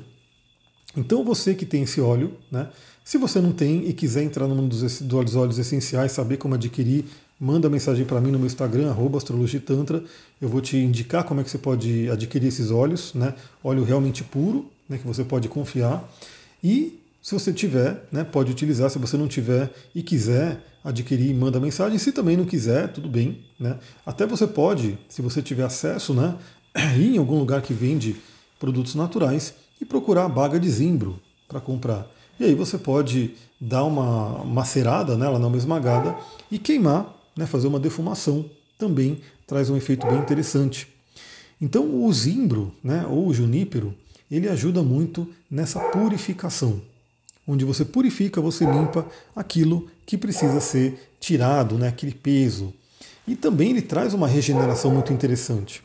Então 0.95 1.23
você 1.23 1.55
que 1.55 1.65
tem 1.65 1.84
esse 1.84 2.01
óleo, 2.01 2.38
né, 2.51 2.69
se 3.03 3.17
você 3.17 3.39
não 3.39 3.51
tem 3.51 3.88
e 3.88 3.93
quiser 3.93 4.23
entrar 4.23 4.47
no 4.47 4.55
mundo 4.55 4.69
dos, 4.69 5.01
dos 5.01 5.36
óleos 5.36 5.57
essenciais, 5.57 6.12
saber 6.12 6.38
como 6.38 6.55
adquirir, 6.55 7.05
manda 7.41 7.67
mensagem 7.67 8.06
para 8.06 8.21
mim 8.21 8.30
no 8.30 8.38
meu 8.38 8.45
Instagram, 8.45 8.93
astrologitantra. 9.17 10.04
Eu 10.39 10.47
vou 10.47 10.62
te 10.62 10.77
indicar 10.77 11.23
como 11.23 11.41
é 11.41 11.43
que 11.43 11.49
você 11.49 11.58
pode 11.58 12.08
adquirir 12.12 12.49
esses 12.49 12.69
óleos, 12.69 13.15
né? 13.15 13.34
Óleo 13.63 13.84
realmente 13.84 14.23
puro, 14.23 14.69
né, 14.88 14.99
que 14.99 15.08
você 15.08 15.23
pode 15.23 15.49
confiar. 15.49 16.08
E 16.63 16.99
se 17.19 17.34
você 17.34 17.51
tiver, 17.51 18.08
né, 18.12 18.23
pode 18.23 18.51
utilizar. 18.51 18.91
Se 18.91 18.99
você 18.99 19.17
não 19.17 19.27
tiver 19.27 19.73
e 19.95 20.04
quiser 20.04 20.63
adquirir, 20.84 21.34
manda 21.34 21.60
mensagem. 21.60 21.97
Se 21.97 22.12
também 22.12 22.38
não 22.38 22.45
quiser, 22.45 22.93
tudo 22.93 23.10
bem. 23.10 23.39
Né? 23.60 23.80
Até 24.06 24.27
você 24.27 24.45
pode, 24.45 24.99
se 25.10 25.23
você 25.23 25.41
tiver 25.41 25.63
acesso, 25.63 26.13
né, 26.13 26.36
ir 26.95 27.15
em 27.15 27.17
algum 27.17 27.39
lugar 27.39 27.63
que 27.63 27.73
vende 27.73 28.17
produtos 28.60 28.93
naturais 28.93 29.56
e 29.82 29.86
procurar 29.86 30.25
a 30.25 30.30
baga 30.30 30.60
de 30.60 30.69
zimbro 30.69 31.19
para 31.47 31.60
comprar. 31.60 32.08
E 32.39 32.45
aí 32.45 32.54
você 32.54 32.77
pode 32.77 33.34
dar 33.60 33.84
uma 33.84 34.45
macerada 34.45 35.17
nela, 35.17 35.39
né, 35.39 35.45
uma 35.47 35.58
esmagada, 35.58 36.15
e 36.51 36.60
queimar 36.60 37.20
né, 37.36 37.46
fazer 37.46 37.67
uma 37.67 37.80
defumação 37.80 38.50
também 38.78 39.22
traz 39.46 39.70
um 39.70 39.78
efeito 39.78 40.08
bem 40.08 40.17
interessante. 40.17 40.88
Então 41.62 42.04
o 42.04 42.12
zimbro, 42.12 42.74
né, 42.84 43.06
ou 43.08 43.28
o 43.28 43.34
junípero, 43.34 43.94
ele 44.30 44.48
ajuda 44.48 44.82
muito 44.82 45.28
nessa 45.50 45.80
purificação, 45.80 46.82
onde 47.48 47.65
você 47.65 47.86
purifica, 47.86 48.41
você 48.41 48.65
limpa 48.65 49.06
aquilo 49.36 49.88
que 50.06 50.17
precisa 50.17 50.60
ser 50.60 51.12
tirado, 51.20 51.78
né, 51.78 51.89
aquele 51.89 52.13
peso. 52.13 52.74
E 53.28 53.36
também 53.36 53.70
ele 53.70 53.82
traz 53.82 54.13
uma 54.13 54.28
regeneração 54.28 54.91
muito 54.91 55.13
interessante. 55.13 55.84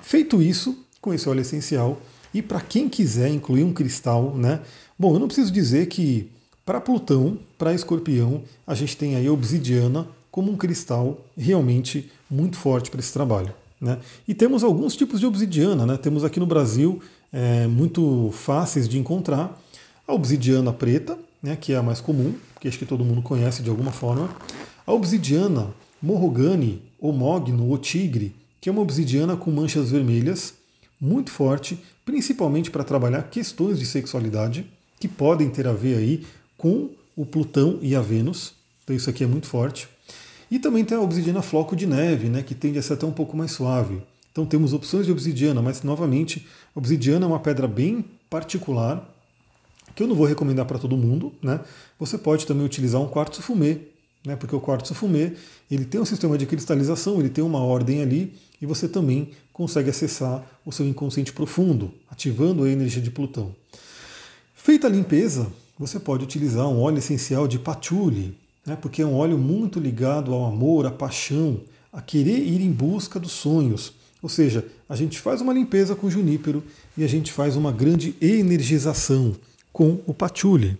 Feito 0.00 0.42
isso, 0.42 0.84
com 1.00 1.14
esse 1.14 1.28
óleo 1.28 1.40
essencial, 1.40 2.00
e 2.34 2.42
para 2.42 2.60
quem 2.60 2.88
quiser 2.88 3.28
incluir 3.28 3.62
um 3.62 3.72
cristal, 3.72 4.34
né? 4.34 4.60
Bom, 4.98 5.14
eu 5.14 5.20
não 5.20 5.26
preciso 5.26 5.52
dizer 5.52 5.86
que 5.86 6.30
para 6.64 6.80
Plutão, 6.80 7.38
para 7.58 7.74
Escorpião, 7.74 8.42
a 8.66 8.74
gente 8.74 8.96
tem 8.96 9.16
aí 9.16 9.28
obsidiana 9.28 10.06
como 10.32 10.50
um 10.50 10.56
cristal 10.56 11.20
realmente 11.38 12.10
muito 12.28 12.56
forte 12.56 12.90
para 12.90 12.98
esse 12.98 13.12
trabalho. 13.12 13.54
Né? 13.80 13.98
E 14.26 14.34
temos 14.34 14.64
alguns 14.64 14.96
tipos 14.96 15.20
de 15.20 15.26
obsidiana, 15.26 15.86
né? 15.86 15.96
temos 15.96 16.24
aqui 16.24 16.40
no 16.40 16.46
Brasil 16.46 17.00
é, 17.32 17.68
muito 17.68 18.30
fáceis 18.32 18.88
de 18.88 18.98
encontrar 18.98 19.56
a 20.08 20.12
obsidiana 20.12 20.72
preta, 20.72 21.16
né, 21.42 21.56
que 21.56 21.72
é 21.72 21.76
a 21.76 21.82
mais 21.82 22.00
comum, 22.00 22.34
que 22.60 22.68
acho 22.68 22.78
que 22.78 22.86
todo 22.86 23.04
mundo 23.04 23.22
conhece 23.22 23.62
de 23.62 23.70
alguma 23.70 23.92
forma, 23.92 24.28
a 24.86 24.92
obsidiana 24.92 25.68
morrogane, 26.00 26.82
ou 27.00 27.12
mogno, 27.12 27.68
ou 27.68 27.78
tigre, 27.78 28.34
que 28.60 28.68
é 28.68 28.72
uma 28.72 28.82
obsidiana 28.82 29.36
com 29.36 29.50
manchas 29.50 29.90
vermelhas, 29.90 30.54
muito 31.00 31.30
forte, 31.30 31.78
principalmente 32.04 32.70
para 32.70 32.84
trabalhar 32.84 33.24
questões 33.24 33.78
de 33.78 33.86
sexualidade, 33.86 34.66
que 35.00 35.08
podem 35.08 35.50
ter 35.50 35.66
a 35.66 35.72
ver 35.72 35.96
aí 35.96 36.24
com 36.56 36.90
o 37.16 37.26
Plutão 37.26 37.78
e 37.82 37.96
a 37.96 38.00
Vênus. 38.00 38.54
Então 38.84 38.94
isso 38.94 39.10
aqui 39.10 39.24
é 39.24 39.26
muito 39.26 39.46
forte. 39.48 39.88
E 40.52 40.58
também 40.58 40.84
tem 40.84 40.98
a 40.98 41.00
obsidiana 41.00 41.40
floco 41.40 41.74
de 41.74 41.86
neve, 41.86 42.28
né, 42.28 42.42
que 42.42 42.54
tende 42.54 42.78
a 42.78 42.82
ser 42.82 42.92
até 42.92 43.06
um 43.06 43.10
pouco 43.10 43.34
mais 43.34 43.52
suave. 43.52 44.02
Então 44.30 44.44
temos 44.44 44.74
opções 44.74 45.06
de 45.06 45.10
obsidiana, 45.10 45.62
mas 45.62 45.82
novamente, 45.82 46.46
obsidiana 46.74 47.24
é 47.24 47.26
uma 47.26 47.40
pedra 47.40 47.66
bem 47.66 48.04
particular, 48.28 49.02
que 49.94 50.02
eu 50.02 50.06
não 50.06 50.14
vou 50.14 50.26
recomendar 50.26 50.66
para 50.66 50.78
todo 50.78 50.94
mundo. 50.94 51.32
Né? 51.42 51.58
Você 51.98 52.18
pode 52.18 52.46
também 52.46 52.66
utilizar 52.66 53.00
um 53.00 53.08
quartzo 53.08 53.40
fumê, 53.40 53.78
né, 54.26 54.36
porque 54.36 54.54
o 54.54 54.60
quartzo 54.60 54.94
fumê 54.94 55.32
ele 55.70 55.86
tem 55.86 55.98
um 55.98 56.04
sistema 56.04 56.36
de 56.36 56.44
cristalização, 56.44 57.18
ele 57.18 57.30
tem 57.30 57.42
uma 57.42 57.60
ordem 57.60 58.02
ali, 58.02 58.34
e 58.60 58.66
você 58.66 58.86
também 58.86 59.30
consegue 59.54 59.88
acessar 59.88 60.44
o 60.66 60.70
seu 60.70 60.86
inconsciente 60.86 61.32
profundo, 61.32 61.94
ativando 62.10 62.64
a 62.64 62.68
energia 62.68 63.00
de 63.00 63.10
Plutão. 63.10 63.56
Feita 64.54 64.86
a 64.86 64.90
limpeza, 64.90 65.50
você 65.78 65.98
pode 65.98 66.24
utilizar 66.24 66.68
um 66.68 66.78
óleo 66.78 66.98
essencial 66.98 67.48
de 67.48 67.58
patchouli, 67.58 68.41
né, 68.66 68.76
porque 68.76 69.02
é 69.02 69.06
um 69.06 69.14
óleo 69.14 69.38
muito 69.38 69.80
ligado 69.80 70.32
ao 70.32 70.44
amor, 70.44 70.86
à 70.86 70.90
paixão, 70.90 71.60
a 71.92 72.00
querer 72.00 72.38
ir 72.38 72.60
em 72.60 72.70
busca 72.70 73.18
dos 73.18 73.32
sonhos. 73.32 73.92
Ou 74.22 74.28
seja, 74.28 74.64
a 74.88 74.94
gente 74.94 75.20
faz 75.20 75.40
uma 75.40 75.52
limpeza 75.52 75.96
com 75.96 76.06
o 76.06 76.10
junípero 76.10 76.62
e 76.96 77.02
a 77.02 77.08
gente 77.08 77.32
faz 77.32 77.56
uma 77.56 77.72
grande 77.72 78.14
energização 78.20 79.34
com 79.72 80.00
o 80.06 80.14
patchouli. 80.14 80.78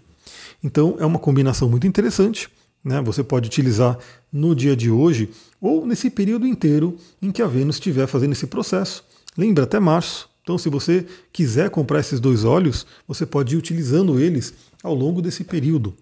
Então 0.63 0.97
é 1.01 1.05
uma 1.05 1.19
combinação 1.19 1.69
muito 1.69 1.87
interessante. 1.87 2.49
Né? 2.85 3.01
Você 3.03 3.23
pode 3.23 3.49
utilizar 3.49 3.99
no 4.33 4.55
dia 4.55 4.77
de 4.77 4.91
hoje 4.91 5.31
ou 5.61 5.87
nesse 5.87 6.09
período 6.09 6.47
inteiro 6.47 6.97
em 7.21 7.31
que 7.31 7.43
a 7.43 7.47
Vênus 7.47 7.77
estiver 7.77 8.07
fazendo 8.07 8.33
esse 8.33 8.47
processo. 8.47 9.05
Lembra 9.37 9.65
até 9.65 9.81
março. 9.81 10.29
Então, 10.43 10.59
se 10.59 10.69
você 10.69 11.07
quiser 11.33 11.71
comprar 11.71 12.01
esses 12.01 12.19
dois 12.19 12.45
óleos, 12.45 12.85
você 13.07 13.25
pode 13.25 13.55
ir 13.55 13.59
utilizando 13.59 14.19
eles 14.19 14.53
ao 14.83 14.95
longo 14.95 15.23
desse 15.23 15.45
período. 15.45 15.95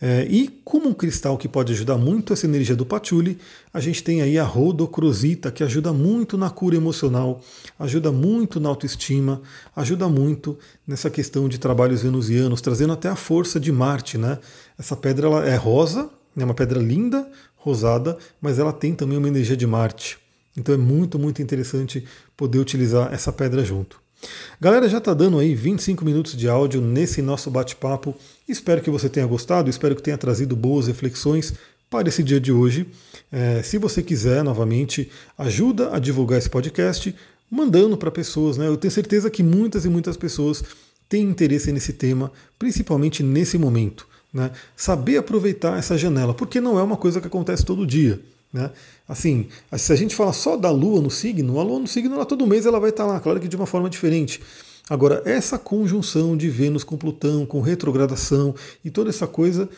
É, 0.00 0.26
e 0.30 0.48
como 0.64 0.88
um 0.88 0.94
cristal 0.94 1.36
que 1.36 1.48
pode 1.48 1.72
ajudar 1.72 1.96
muito 1.96 2.32
essa 2.32 2.46
energia 2.46 2.76
do 2.76 2.86
patchouli, 2.86 3.38
a 3.74 3.80
gente 3.80 4.02
tem 4.02 4.22
aí 4.22 4.38
a 4.38 4.44
rodocrosita, 4.44 5.50
que 5.50 5.64
ajuda 5.64 5.92
muito 5.92 6.38
na 6.38 6.50
cura 6.50 6.76
emocional, 6.76 7.40
ajuda 7.78 8.12
muito 8.12 8.60
na 8.60 8.68
autoestima, 8.68 9.42
ajuda 9.74 10.08
muito 10.08 10.56
nessa 10.86 11.10
questão 11.10 11.48
de 11.48 11.58
trabalhos 11.58 12.02
venusianos, 12.02 12.60
trazendo 12.60 12.92
até 12.92 13.08
a 13.08 13.16
força 13.16 13.58
de 13.58 13.72
Marte. 13.72 14.16
Né? 14.16 14.38
Essa 14.78 14.96
pedra 14.96 15.26
ela 15.26 15.48
é 15.48 15.56
rosa, 15.56 16.08
é 16.36 16.44
uma 16.44 16.54
pedra 16.54 16.78
linda, 16.78 17.28
rosada, 17.56 18.16
mas 18.40 18.58
ela 18.58 18.72
tem 18.72 18.94
também 18.94 19.18
uma 19.18 19.28
energia 19.28 19.56
de 19.56 19.66
Marte. 19.66 20.18
Então 20.56 20.74
é 20.74 20.78
muito, 20.78 21.18
muito 21.18 21.42
interessante 21.42 22.04
poder 22.36 22.58
utilizar 22.58 23.12
essa 23.12 23.32
pedra 23.32 23.64
junto. 23.64 24.00
Galera, 24.60 24.88
já 24.88 24.98
está 24.98 25.14
dando 25.14 25.38
aí 25.38 25.54
25 25.54 26.04
minutos 26.04 26.36
de 26.36 26.48
áudio 26.48 26.80
nesse 26.80 27.22
nosso 27.22 27.50
bate-papo 27.50 28.14
Espero 28.48 28.80
que 28.80 28.88
você 28.88 29.10
tenha 29.10 29.26
gostado, 29.26 29.68
espero 29.68 29.94
que 29.94 30.02
tenha 30.02 30.16
trazido 30.16 30.56
boas 30.56 30.86
reflexões 30.86 31.52
para 31.90 32.08
esse 32.08 32.22
dia 32.22 32.40
de 32.40 32.50
hoje. 32.50 32.86
É, 33.30 33.62
se 33.62 33.76
você 33.76 34.02
quiser, 34.02 34.42
novamente, 34.42 35.10
ajuda 35.36 35.94
a 35.94 35.98
divulgar 35.98 36.38
esse 36.38 36.48
podcast, 36.48 37.14
mandando 37.50 37.94
para 37.98 38.10
pessoas. 38.10 38.56
Né? 38.56 38.66
Eu 38.66 38.78
tenho 38.78 38.90
certeza 38.90 39.28
que 39.28 39.42
muitas 39.42 39.84
e 39.84 39.88
muitas 39.90 40.16
pessoas 40.16 40.64
têm 41.10 41.24
interesse 41.24 41.70
nesse 41.72 41.92
tema, 41.92 42.32
principalmente 42.58 43.22
nesse 43.22 43.58
momento. 43.58 44.08
Né? 44.32 44.50
Saber 44.74 45.18
aproveitar 45.18 45.78
essa 45.78 45.98
janela, 45.98 46.32
porque 46.32 46.58
não 46.58 46.78
é 46.78 46.82
uma 46.82 46.96
coisa 46.96 47.20
que 47.20 47.26
acontece 47.26 47.66
todo 47.66 47.86
dia. 47.86 48.18
Né? 48.50 48.70
Assim, 49.06 49.48
se 49.76 49.92
a 49.92 49.96
gente 49.96 50.14
fala 50.14 50.32
só 50.32 50.56
da 50.56 50.70
Lua 50.70 51.02
no 51.02 51.10
signo, 51.10 51.60
a 51.60 51.62
Lua 51.62 51.80
no 51.80 51.86
signo 51.86 52.14
ela, 52.14 52.24
todo 52.24 52.46
mês 52.46 52.64
ela 52.64 52.80
vai 52.80 52.90
estar 52.90 53.04
lá, 53.04 53.20
claro 53.20 53.40
que 53.40 53.48
de 53.48 53.56
uma 53.56 53.66
forma 53.66 53.90
diferente. 53.90 54.40
Agora, 54.88 55.22
essa 55.24 55.58
conjunção 55.58 56.36
de 56.36 56.48
Vênus 56.48 56.84
com 56.84 56.96
Plutão, 56.96 57.44
com 57.44 57.60
retrogradação 57.60 58.54
e 58.84 58.90
toda 58.90 59.10
essa 59.10 59.26
coisa, 59.26 59.68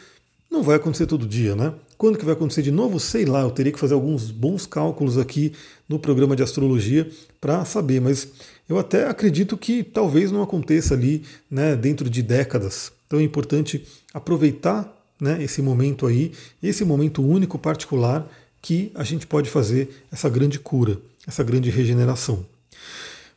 não 0.51 0.62
vai 0.62 0.77
acontecer 0.77 1.07
todo 1.07 1.27
dia, 1.27 1.55
né? 1.55 1.73
Quando 1.96 2.18
que 2.18 2.25
vai 2.25 2.35
acontecer 2.35 2.62
de 2.62 2.70
novo? 2.70 2.99
Sei 2.99 3.25
lá, 3.25 3.42
eu 3.42 3.51
teria 3.51 3.73
que 3.73 3.79
fazer 3.79 3.94
alguns 3.94 4.31
bons 4.31 4.66
cálculos 4.66 5.18
aqui 5.18 5.53
no 5.88 5.99
programa 5.99 6.35
de 6.35 6.42
astrologia 6.42 7.09
para 7.40 7.64
saber, 7.64 8.01
mas 8.01 8.29
eu 8.68 8.79
até 8.79 9.07
acredito 9.07 9.57
que 9.57 9.83
talvez 9.83 10.33
não 10.33 10.42
aconteça 10.42 10.94
ali, 10.94 11.25
né, 11.51 11.77
dentro 11.77 12.09
de 12.09 12.23
décadas. 12.23 12.92
Então 13.07 13.18
é 13.18 13.23
importante 13.23 13.87
aproveitar 14.14 14.90
né, 15.20 15.42
esse 15.42 15.61
momento 15.61 16.07
aí, 16.07 16.33
esse 16.62 16.85
momento 16.85 17.23
único, 17.23 17.59
particular, 17.59 18.27
que 18.62 18.90
a 18.94 19.05
gente 19.05 19.27
pode 19.27 19.51
fazer 19.51 20.05
essa 20.11 20.29
grande 20.29 20.59
cura, 20.59 20.99
essa 21.27 21.42
grande 21.44 21.70
regeneração. 21.70 22.44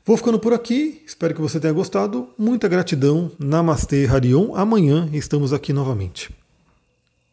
Vou 0.06 0.18
ficando 0.18 0.38
por 0.38 0.54
aqui, 0.54 1.02
espero 1.06 1.34
que 1.34 1.40
você 1.40 1.62
tenha 1.62 1.72
gostado. 1.72 2.28
Muita 2.38 2.68
gratidão. 2.68 3.32
Namastê, 3.40 4.06
Harion. 4.06 4.54
Amanhã 4.54 5.10
estamos 5.14 5.54
aqui 5.54 5.72
novamente. 5.72 6.30